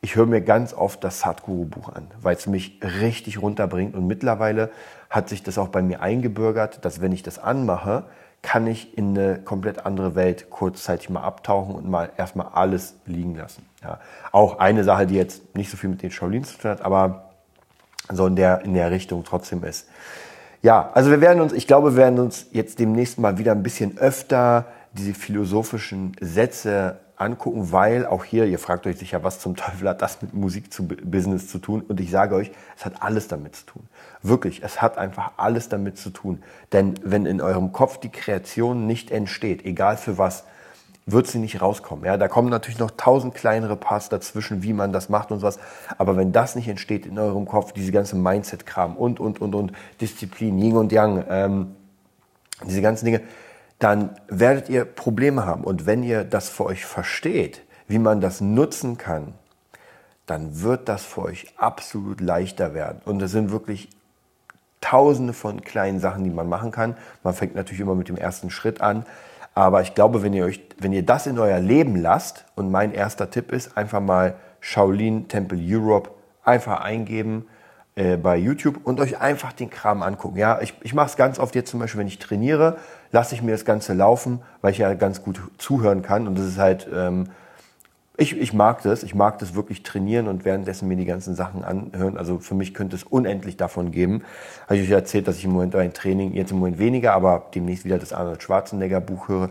Ich 0.00 0.16
höre 0.16 0.24
mir 0.24 0.40
ganz 0.40 0.72
oft 0.72 1.04
das 1.04 1.20
Sadhguru-Buch 1.20 1.90
an, 1.92 2.06
weil 2.22 2.36
es 2.36 2.46
mich 2.46 2.80
richtig 3.02 3.42
runterbringt. 3.42 3.94
Und 3.94 4.06
mittlerweile 4.06 4.70
hat 5.10 5.28
sich 5.28 5.42
das 5.42 5.58
auch 5.58 5.68
bei 5.68 5.82
mir 5.82 6.00
eingebürgert, 6.00 6.86
dass 6.86 7.02
wenn 7.02 7.12
ich 7.12 7.22
das 7.22 7.38
anmache, 7.38 8.04
kann 8.40 8.66
ich 8.66 8.96
in 8.96 9.10
eine 9.10 9.40
komplett 9.40 9.84
andere 9.84 10.14
Welt 10.14 10.48
kurzzeitig 10.48 11.10
mal 11.10 11.20
abtauchen 11.20 11.74
und 11.74 11.86
mal 11.90 12.08
erstmal 12.16 12.46
alles 12.54 12.94
liegen 13.04 13.34
lassen. 13.34 13.66
Ja. 13.82 14.00
Auch 14.32 14.58
eine 14.58 14.84
Sache, 14.84 15.06
die 15.06 15.16
jetzt 15.16 15.54
nicht 15.54 15.70
so 15.70 15.76
viel 15.76 15.90
mit 15.90 16.02
den 16.02 16.10
Shaolins 16.10 16.52
zu 16.52 16.58
tun 16.58 16.70
hat, 16.70 16.80
aber 16.80 17.25
so 18.12 18.26
in 18.26 18.36
der, 18.36 18.62
in 18.62 18.74
der 18.74 18.90
Richtung 18.90 19.24
trotzdem 19.24 19.64
ist. 19.64 19.86
Ja, 20.62 20.90
also 20.94 21.10
wir 21.10 21.20
werden 21.20 21.40
uns, 21.40 21.52
ich 21.52 21.66
glaube, 21.66 21.92
wir 21.92 21.98
werden 21.98 22.18
uns 22.18 22.46
jetzt 22.52 22.78
demnächst 22.78 23.18
mal 23.18 23.38
wieder 23.38 23.52
ein 23.52 23.62
bisschen 23.62 23.98
öfter 23.98 24.66
diese 24.92 25.14
philosophischen 25.14 26.16
Sätze 26.20 26.98
angucken, 27.16 27.72
weil 27.72 28.06
auch 28.06 28.24
hier, 28.24 28.46
ihr 28.46 28.58
fragt 28.58 28.86
euch 28.86 28.98
sicher, 28.98 29.24
was 29.24 29.40
zum 29.40 29.56
Teufel 29.56 29.88
hat 29.88 30.02
das 30.02 30.20
mit 30.22 30.34
Musik 30.34 30.72
zu 30.72 30.86
Business 30.86 31.48
zu 31.48 31.58
tun? 31.58 31.82
Und 31.82 32.00
ich 32.00 32.10
sage 32.10 32.34
euch, 32.34 32.50
es 32.76 32.84
hat 32.84 33.02
alles 33.02 33.28
damit 33.28 33.56
zu 33.56 33.66
tun. 33.66 33.82
Wirklich, 34.22 34.62
es 34.62 34.82
hat 34.82 34.98
einfach 34.98 35.32
alles 35.36 35.68
damit 35.68 35.98
zu 35.98 36.10
tun. 36.10 36.42
Denn 36.72 36.94
wenn 37.02 37.26
in 37.26 37.40
eurem 37.40 37.72
Kopf 37.72 37.98
die 37.98 38.10
Kreation 38.10 38.86
nicht 38.86 39.10
entsteht, 39.10 39.64
egal 39.64 39.96
für 39.96 40.18
was, 40.18 40.44
wird 41.06 41.28
sie 41.28 41.38
nicht 41.38 41.62
rauskommen. 41.62 42.04
Ja, 42.04 42.16
da 42.16 42.26
kommen 42.26 42.50
natürlich 42.50 42.80
noch 42.80 42.90
tausend 42.90 43.34
kleinere 43.34 43.76
Parts 43.76 44.08
dazwischen, 44.08 44.64
wie 44.64 44.72
man 44.72 44.92
das 44.92 45.08
macht 45.08 45.30
und 45.30 45.38
sowas. 45.38 45.60
Aber 45.98 46.16
wenn 46.16 46.32
das 46.32 46.56
nicht 46.56 46.66
entsteht 46.66 47.06
in 47.06 47.16
eurem 47.18 47.46
Kopf, 47.46 47.72
diese 47.72 47.92
ganze 47.92 48.16
Mindset-Kram 48.16 48.96
und, 48.96 49.20
und, 49.20 49.40
und, 49.40 49.54
und, 49.54 49.72
Disziplin, 50.00 50.58
Yin 50.58 50.76
und 50.76 50.90
Yang, 50.90 51.24
ähm, 51.28 51.76
diese 52.66 52.82
ganzen 52.82 53.04
Dinge, 53.04 53.20
dann 53.78 54.16
werdet 54.26 54.68
ihr 54.68 54.84
Probleme 54.84 55.46
haben. 55.46 55.62
Und 55.62 55.86
wenn 55.86 56.02
ihr 56.02 56.24
das 56.24 56.48
für 56.48 56.64
euch 56.64 56.84
versteht, 56.84 57.62
wie 57.86 58.00
man 58.00 58.20
das 58.20 58.40
nutzen 58.40 58.98
kann, 58.98 59.34
dann 60.26 60.60
wird 60.60 60.88
das 60.88 61.04
für 61.04 61.22
euch 61.22 61.54
absolut 61.56 62.20
leichter 62.20 62.74
werden. 62.74 63.00
Und 63.04 63.22
es 63.22 63.30
sind 63.30 63.52
wirklich 63.52 63.88
tausende 64.80 65.32
von 65.32 65.62
kleinen 65.62 66.00
Sachen, 66.00 66.24
die 66.24 66.30
man 66.30 66.48
machen 66.48 66.72
kann. 66.72 66.96
Man 67.22 67.32
fängt 67.32 67.54
natürlich 67.54 67.80
immer 67.80 67.94
mit 67.94 68.08
dem 68.08 68.16
ersten 68.16 68.50
Schritt 68.50 68.80
an. 68.80 69.06
Aber 69.56 69.80
ich 69.80 69.94
glaube, 69.94 70.22
wenn 70.22 70.34
ihr 70.34 70.44
euch, 70.44 70.60
wenn 70.78 70.92
ihr 70.92 71.02
das 71.02 71.26
in 71.26 71.38
euer 71.38 71.58
Leben 71.58 71.96
lasst, 71.96 72.44
und 72.56 72.70
mein 72.70 72.92
erster 72.92 73.30
Tipp 73.30 73.52
ist, 73.52 73.74
einfach 73.76 74.00
mal 74.00 74.34
Shaolin 74.60 75.28
Temple 75.28 75.58
Europe 75.58 76.10
einfach 76.44 76.82
eingeben 76.82 77.46
äh, 77.94 78.18
bei 78.18 78.36
YouTube 78.36 78.80
und 78.84 79.00
euch 79.00 79.18
einfach 79.18 79.54
den 79.54 79.70
Kram 79.70 80.02
angucken. 80.02 80.36
Ja, 80.36 80.60
ich, 80.60 80.74
ich 80.82 80.92
mache 80.92 81.06
es 81.06 81.16
ganz 81.16 81.38
oft 81.38 81.54
jetzt 81.54 81.70
zum 81.70 81.80
Beispiel, 81.80 82.00
wenn 82.00 82.06
ich 82.06 82.18
trainiere, 82.18 82.76
lasse 83.12 83.34
ich 83.34 83.40
mir 83.40 83.52
das 83.52 83.64
Ganze 83.64 83.94
laufen, 83.94 84.42
weil 84.60 84.72
ich 84.72 84.78
ja 84.78 84.92
ganz 84.92 85.22
gut 85.22 85.40
zuhören 85.56 86.02
kann. 86.02 86.28
Und 86.28 86.38
das 86.38 86.44
ist 86.44 86.58
halt, 86.58 86.86
ähm, 86.94 87.30
ich, 88.18 88.36
ich 88.36 88.52
mag 88.52 88.82
das. 88.82 89.02
Ich 89.02 89.14
mag 89.14 89.38
das 89.38 89.54
wirklich 89.54 89.82
trainieren 89.82 90.28
und 90.28 90.44
währenddessen 90.44 90.88
mir 90.88 90.96
die 90.96 91.04
ganzen 91.04 91.34
Sachen 91.34 91.64
anhören. 91.64 92.16
Also 92.16 92.38
für 92.38 92.54
mich 92.54 92.72
könnte 92.72 92.96
es 92.96 93.04
unendlich 93.04 93.56
davon 93.56 93.90
geben. 93.90 94.22
Habe 94.64 94.76
ich 94.76 94.88
euch 94.88 94.94
erzählt, 94.94 95.28
dass 95.28 95.36
ich 95.36 95.44
im 95.44 95.52
Moment 95.52 95.74
ein 95.76 95.92
Training, 95.92 96.32
jetzt 96.32 96.50
im 96.50 96.58
Moment 96.58 96.78
weniger, 96.78 97.12
aber 97.12 97.46
demnächst 97.54 97.84
wieder 97.84 97.98
das 97.98 98.12
Arnold 98.12 98.42
Schwarzenegger 98.42 99.00
Buch 99.00 99.28
höre. 99.28 99.50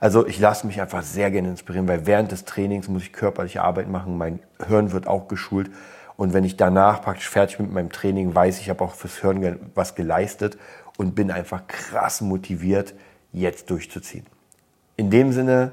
Also 0.00 0.26
ich 0.26 0.38
lasse 0.38 0.66
mich 0.66 0.80
einfach 0.80 1.02
sehr 1.02 1.30
gerne 1.30 1.48
inspirieren, 1.48 1.88
weil 1.88 2.06
während 2.06 2.32
des 2.32 2.44
Trainings 2.44 2.88
muss 2.88 3.02
ich 3.02 3.12
körperliche 3.12 3.62
Arbeit 3.62 3.88
machen. 3.88 4.16
Mein 4.16 4.40
Hören 4.66 4.92
wird 4.92 5.06
auch 5.06 5.28
geschult. 5.28 5.70
Und 6.16 6.32
wenn 6.32 6.44
ich 6.44 6.56
danach 6.56 7.02
praktisch 7.02 7.28
fertig 7.28 7.58
bin 7.58 7.66
mit 7.66 7.74
meinem 7.74 7.92
Training, 7.92 8.34
weiß 8.34 8.60
ich, 8.60 8.70
habe 8.70 8.82
auch 8.82 8.94
fürs 8.94 9.22
Hören 9.22 9.58
was 9.74 9.94
geleistet 9.94 10.56
und 10.96 11.14
bin 11.14 11.30
einfach 11.30 11.66
krass 11.66 12.22
motiviert, 12.22 12.94
jetzt 13.32 13.68
durchzuziehen. 13.70 14.24
In 14.96 15.10
dem 15.10 15.32
Sinne 15.32 15.72